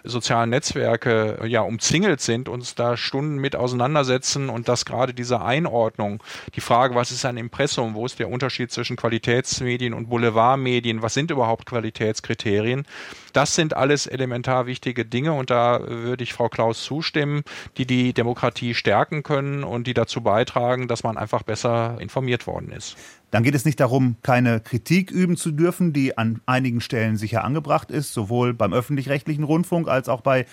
sozialen 0.04 0.50
Netzwerke, 0.50 1.40
ja, 1.46 1.62
umzingelt 1.62 2.20
sind, 2.20 2.48
uns 2.48 2.74
da 2.74 2.96
Stunden 2.96 3.36
mit 3.36 3.56
auseinandersetzen 3.56 4.48
und 4.48 4.68
dass 4.68 4.84
gerade 4.84 5.14
diese 5.14 5.42
Einordnung, 5.42 6.22
die 6.54 6.60
Frage, 6.60 6.94
was 6.94 7.10
ist 7.10 7.24
ein 7.24 7.36
Impressum, 7.36 7.94
wo 7.94 8.06
ist 8.06 8.18
der 8.18 8.28
Unterschied 8.28 8.72
zwischen 8.72 8.96
Qualitätsmedien 8.96 9.94
und 9.94 10.08
Boulevardmedien, 10.08 11.02
was 11.02 11.14
sind 11.14 11.30
überhaupt 11.30 11.66
Qualitätskriterien, 11.66 12.86
das 13.32 13.54
sind 13.54 13.76
alles 13.76 14.06
elementar 14.06 14.66
wichtige 14.66 15.04
Dinge 15.04 15.32
und 15.32 15.50
da 15.50 15.80
würde 15.86 16.22
ich 16.22 16.32
Frau 16.32 16.48
Klaus 16.48 16.82
zustimmen, 16.84 17.42
die 17.76 17.86
die 17.86 18.12
Demokratie 18.12 18.74
stärken 18.74 19.22
können 19.22 19.64
und 19.64 19.86
die 19.86 19.94
dazu 19.94 20.20
beitragen, 20.20 20.88
dass 20.88 21.02
man 21.02 21.16
einfach 21.16 21.42
besser 21.42 21.96
informiert 22.00 22.46
worden 22.46 22.72
ist. 22.72 22.96
Dann 23.30 23.44
geht 23.44 23.54
es 23.54 23.64
nicht 23.64 23.78
darum, 23.78 24.16
keine 24.22 24.60
Kritik 24.60 25.10
üben 25.10 25.36
zu 25.36 25.52
dürfen, 25.52 25.92
die 25.92 26.18
an 26.18 26.40
einigen 26.46 26.80
Stellen 26.80 27.16
sicher 27.16 27.44
angebracht 27.44 27.90
ist, 27.90 28.12
sowohl 28.12 28.54
beim 28.54 28.72
öffentlich-rechtlichen 28.72 29.44
Rundfunk 29.44 29.88
als 29.88 30.08
auch 30.08 30.20
bei 30.20 30.46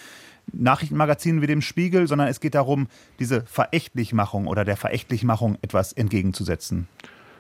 Nachrichtenmagazinen 0.54 1.42
wie 1.42 1.48
dem 1.48 1.62
Spiegel, 1.62 2.08
sondern 2.08 2.28
es 2.28 2.40
geht 2.40 2.56
darum, 2.56 2.88
diese 3.20 3.44
Verächtlichmachung 3.46 4.48
oder 4.48 4.64
der 4.64 4.78
Verächtlichmachung 4.78 5.58
etwas 5.62 5.94
entgegenzusetzen. 5.94 6.88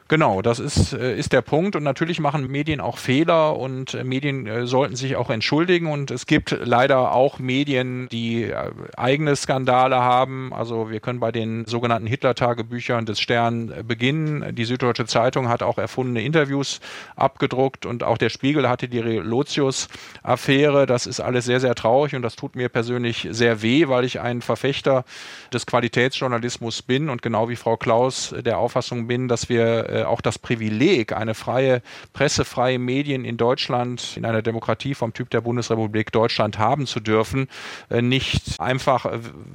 Genau, 0.10 0.42
das 0.42 0.60
ist, 0.60 0.94
äh, 0.94 1.18
ist 1.18 1.34
der 1.34 1.42
Punkt. 1.42 1.76
Und 1.76 1.84
natürlich 1.84 2.20
machen 2.22 2.48
Medien 2.48 2.80
auch 2.80 2.98
Fehler 2.98 3.58
und 3.58 3.94
äh, 3.94 4.06
Medien 4.06 4.48
äh, 4.48 4.66
sollten 4.66 4.96
sich 4.96 5.18
auch 5.18 5.30
entschuldigen. 5.30 5.88
Und 5.88 6.12
es 6.12 6.26
gibt 6.26 6.58
leider 6.64 7.12
auch 7.12 7.40
Medien, 7.40 8.08
die 8.10 8.54
eigene 8.96 9.36
Skandale 9.36 9.98
haben. 9.98 10.54
Also 10.54 10.90
wir 10.90 11.02
können 11.02 11.20
bei 11.20 11.32
den 11.34 11.66
sogenannten 11.66 12.08
Hitler-Tagebüchern 12.08 13.06
des 13.06 13.20
Stern 13.20 13.74
beginnen. 13.86 14.56
Die 14.56 14.64
Süddeutsche 14.64 15.06
Zeitung 15.06 15.50
hat 15.50 15.62
auch 15.62 15.78
erfundene 15.78 16.22
Interviews 16.22 16.80
abgedruckt 17.16 17.86
und 17.86 18.04
auch 18.04 18.18
der 18.18 18.30
Spiegel 18.30 18.70
hatte 18.70 18.88
die 18.88 19.00
Relotius-Affäre. 19.00 20.86
Das 20.86 21.06
ist 21.06 21.20
alles 21.20 21.46
sehr, 21.46 21.60
sehr 21.60 21.76
traurig 21.76 22.16
und 22.16 22.22
das 22.22 22.36
tut 22.36 22.56
mir 22.56 22.70
persönlich 22.70 23.28
sehr 23.32 23.62
weh, 23.62 23.88
weil 23.90 24.06
ich 24.06 24.22
ein 24.22 24.42
Verfechter 24.42 25.04
des 25.52 25.66
Qualitätsjournalismus 25.66 26.82
bin 26.82 27.10
und 27.10 27.22
genau 27.22 27.50
wie 27.50 27.58
Frau 27.58 27.76
Klaus 27.76 28.34
der 28.40 28.58
Auffassung 28.58 29.08
bin, 29.08 29.28
dass 29.28 29.50
wir 29.50 29.97
äh, 29.98 30.04
auch 30.04 30.22
das 30.22 30.40
Privileg, 30.40 31.14
eine 31.14 31.34
freie 31.34 31.82
Presse, 32.14 32.46
freie 32.46 32.80
Medien 32.80 33.26
in 33.26 33.38
Deutschland, 33.38 34.16
in 34.16 34.26
einer 34.26 34.42
Demokratie 34.42 34.94
vom 34.94 35.14
Typ 35.14 35.30
der 35.30 35.42
Bundesrepublik 35.42 36.12
Deutschland 36.12 36.60
haben 36.60 36.86
zu 36.86 37.00
dürfen, 37.00 37.48
äh, 37.90 38.02
nicht 38.02 38.60
einfach 38.60 39.06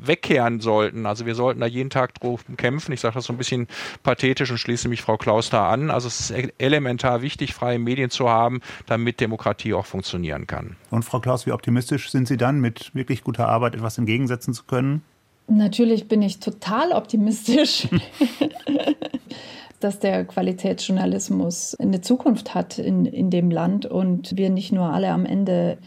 wegkehren 0.00 0.60
sollten. 0.60 1.06
Also 1.06 1.26
wir 1.26 1.34
sollten 1.34 1.60
da 1.60 1.66
jeden 1.66 1.90
Tag 1.90 2.14
drum 2.14 2.38
kämpfen. 2.56 2.92
Ich 2.92 3.00
sage 3.00 3.14
das 3.14 3.24
so 3.24 3.32
ein 3.32 3.38
bisschen 3.38 3.68
pathetisch 4.02 4.50
und 4.50 4.58
schließe 4.58 4.88
mich 4.88 5.02
Frau 5.02 5.16
Klaus 5.16 5.50
da 5.50 5.68
an. 5.68 5.90
Also 5.90 6.08
es 6.08 6.20
ist 6.20 6.30
e-, 6.30 6.52
elementar 6.58 7.22
wichtig, 7.22 7.54
freie 7.54 7.78
Medien 7.78 8.10
zu 8.10 8.28
haben, 8.28 8.60
damit 8.86 9.20
Demokratie 9.20 9.74
auch 9.74 9.86
funktionieren 9.86 10.46
kann. 10.46 10.76
Und 10.90 11.04
Frau 11.04 11.20
Klaus, 11.20 11.46
wie 11.46 11.52
optimistisch 11.52 12.10
sind 12.10 12.28
Sie 12.28 12.36
dann, 12.36 12.60
mit 12.60 12.94
wirklich 12.94 13.22
guter 13.22 13.48
Arbeit 13.48 13.74
etwas 13.74 13.98
entgegensetzen 13.98 14.54
zu 14.54 14.64
können? 14.64 15.02
Natürlich 15.48 16.08
bin 16.08 16.22
ich 16.22 16.40
total 16.40 16.92
optimistisch. 16.92 17.88
dass 19.82 19.98
der 19.98 20.24
Qualitätsjournalismus 20.24 21.74
eine 21.78 22.00
Zukunft 22.00 22.54
hat 22.54 22.78
in, 22.78 23.06
in 23.06 23.30
dem 23.30 23.50
Land 23.50 23.86
und 23.86 24.36
wir 24.36 24.50
nicht 24.50 24.72
nur 24.72 24.86
alle 24.86 25.10
am 25.10 25.26
Ende 25.26 25.78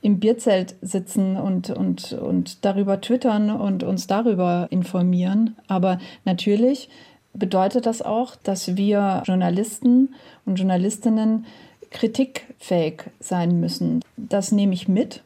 im 0.00 0.18
Bierzelt 0.18 0.74
sitzen 0.82 1.36
und, 1.36 1.70
und, 1.70 2.12
und 2.12 2.64
darüber 2.64 3.00
twittern 3.00 3.50
und 3.50 3.84
uns 3.84 4.08
darüber 4.08 4.66
informieren. 4.70 5.56
Aber 5.68 5.98
natürlich 6.24 6.88
bedeutet 7.34 7.86
das 7.86 8.02
auch, 8.02 8.34
dass 8.36 8.76
wir 8.76 9.22
Journalisten 9.24 10.14
und 10.44 10.56
Journalistinnen 10.56 11.46
kritikfähig 11.90 13.04
sein 13.20 13.60
müssen. 13.60 14.00
Das 14.16 14.50
nehme 14.50 14.74
ich 14.74 14.88
mit. 14.88 15.22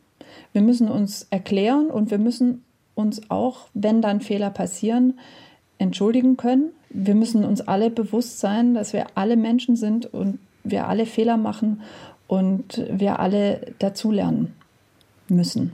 Wir 0.53 0.63
müssen 0.63 0.89
uns 0.89 1.27
erklären 1.31 1.87
und 1.89 2.11
wir 2.11 2.19
müssen 2.19 2.63
uns 2.95 3.31
auch, 3.31 3.69
wenn 3.73 4.03
dann 4.03 4.21
Fehler 4.21 4.51
passieren, 4.51 5.19
entschuldigen 5.79 6.37
können 6.37 6.71
wir 6.97 7.15
müssen 7.15 7.45
uns 7.45 7.61
alle 7.61 7.91
bewusst 7.91 8.41
sein, 8.41 8.75
dass 8.75 8.93
wir 8.93 9.07
alle 9.15 9.37
Menschen 9.37 9.77
sind 9.77 10.07
und 10.07 10.39
wir 10.65 10.89
alle 10.89 11.07
Fehler 11.07 11.37
machen 11.37 11.83
und 12.27 12.85
wir 12.91 13.21
alle 13.21 13.75
dazulernen 13.79 14.55
müssen 15.29 15.73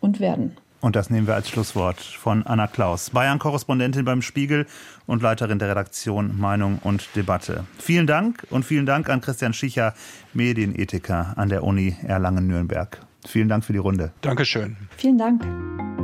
und 0.00 0.20
werden. 0.20 0.56
Und 0.80 0.96
das 0.96 1.08
nehmen 1.08 1.26
wir 1.26 1.34
als 1.34 1.48
Schlusswort 1.48 1.98
von 1.98 2.46
Anna 2.46 2.66
Klaus, 2.66 3.08
Bayern-Korrespondentin 3.10 4.04
beim 4.04 4.20
Spiegel 4.20 4.66
und 5.06 5.22
Leiterin 5.22 5.58
der 5.58 5.70
Redaktion 5.70 6.38
Meinung 6.38 6.78
und 6.82 7.08
Debatte. 7.16 7.64
Vielen 7.78 8.06
Dank 8.06 8.46
und 8.50 8.66
vielen 8.66 8.84
Dank 8.84 9.08
an 9.08 9.22
Christian 9.22 9.54
Schicher, 9.54 9.94
Medienethiker 10.34 11.32
an 11.36 11.48
der 11.48 11.64
Uni 11.64 11.96
Erlangen-Nürnberg. 12.02 13.00
Vielen 13.26 13.48
Dank 13.48 13.64
für 13.64 13.72
die 13.72 13.78
Runde. 13.78 14.12
Dankeschön. 14.20 14.76
Vielen 14.98 15.16
Dank. 15.16 16.03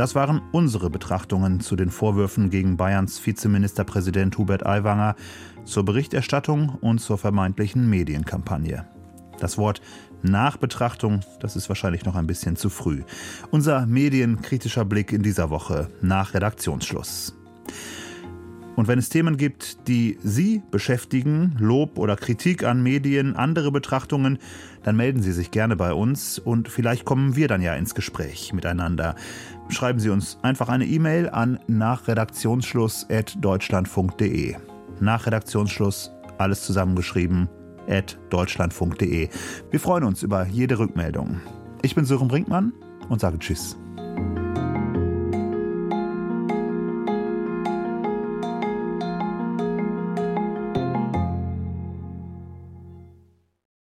Das 0.00 0.14
waren 0.14 0.40
unsere 0.50 0.88
Betrachtungen 0.88 1.60
zu 1.60 1.76
den 1.76 1.90
Vorwürfen 1.90 2.48
gegen 2.48 2.78
Bayerns 2.78 3.20
Vizeministerpräsident 3.26 4.38
Hubert 4.38 4.64
Aiwanger, 4.64 5.14
zur 5.66 5.84
Berichterstattung 5.84 6.70
und 6.80 7.00
zur 7.00 7.18
vermeintlichen 7.18 7.86
Medienkampagne. 7.90 8.88
Das 9.40 9.58
Wort 9.58 9.82
Nachbetrachtung, 10.22 11.20
das 11.40 11.54
ist 11.54 11.68
wahrscheinlich 11.68 12.06
noch 12.06 12.16
ein 12.16 12.26
bisschen 12.26 12.56
zu 12.56 12.70
früh. 12.70 13.02
Unser 13.50 13.84
medienkritischer 13.84 14.86
Blick 14.86 15.12
in 15.12 15.22
dieser 15.22 15.50
Woche 15.50 15.88
nach 16.00 16.32
Redaktionsschluss. 16.32 17.36
Und 18.76 18.88
wenn 18.88 18.98
es 18.98 19.08
Themen 19.08 19.36
gibt, 19.36 19.88
die 19.88 20.18
Sie 20.22 20.62
beschäftigen, 20.70 21.56
Lob 21.58 21.98
oder 21.98 22.16
Kritik 22.16 22.64
an 22.64 22.82
Medien, 22.82 23.36
andere 23.36 23.72
Betrachtungen, 23.72 24.38
dann 24.82 24.96
melden 24.96 25.22
Sie 25.22 25.32
sich 25.32 25.50
gerne 25.50 25.76
bei 25.76 25.92
uns 25.92 26.38
und 26.38 26.68
vielleicht 26.68 27.04
kommen 27.04 27.36
wir 27.36 27.48
dann 27.48 27.60
ja 27.60 27.74
ins 27.74 27.94
Gespräch 27.94 28.52
miteinander. 28.52 29.16
Schreiben 29.68 30.00
Sie 30.00 30.10
uns 30.10 30.38
einfach 30.42 30.68
eine 30.68 30.86
E-Mail 30.86 31.28
an 31.28 31.60
nachredaktionsschluss.deutschlandfunk.de. 31.66 34.56
Nachredaktionsschluss, 35.00 36.12
alles 36.38 36.64
zusammengeschrieben, 36.64 37.48
at 37.88 38.18
deutschlandfunk.de. 38.30 39.28
Wir 39.70 39.80
freuen 39.80 40.04
uns 40.04 40.22
über 40.22 40.46
jede 40.46 40.78
Rückmeldung. 40.78 41.40
Ich 41.82 41.94
bin 41.94 42.04
Sören 42.04 42.28
Brinkmann 42.28 42.74
und 43.08 43.20
sage 43.20 43.38
Tschüss. 43.38 43.78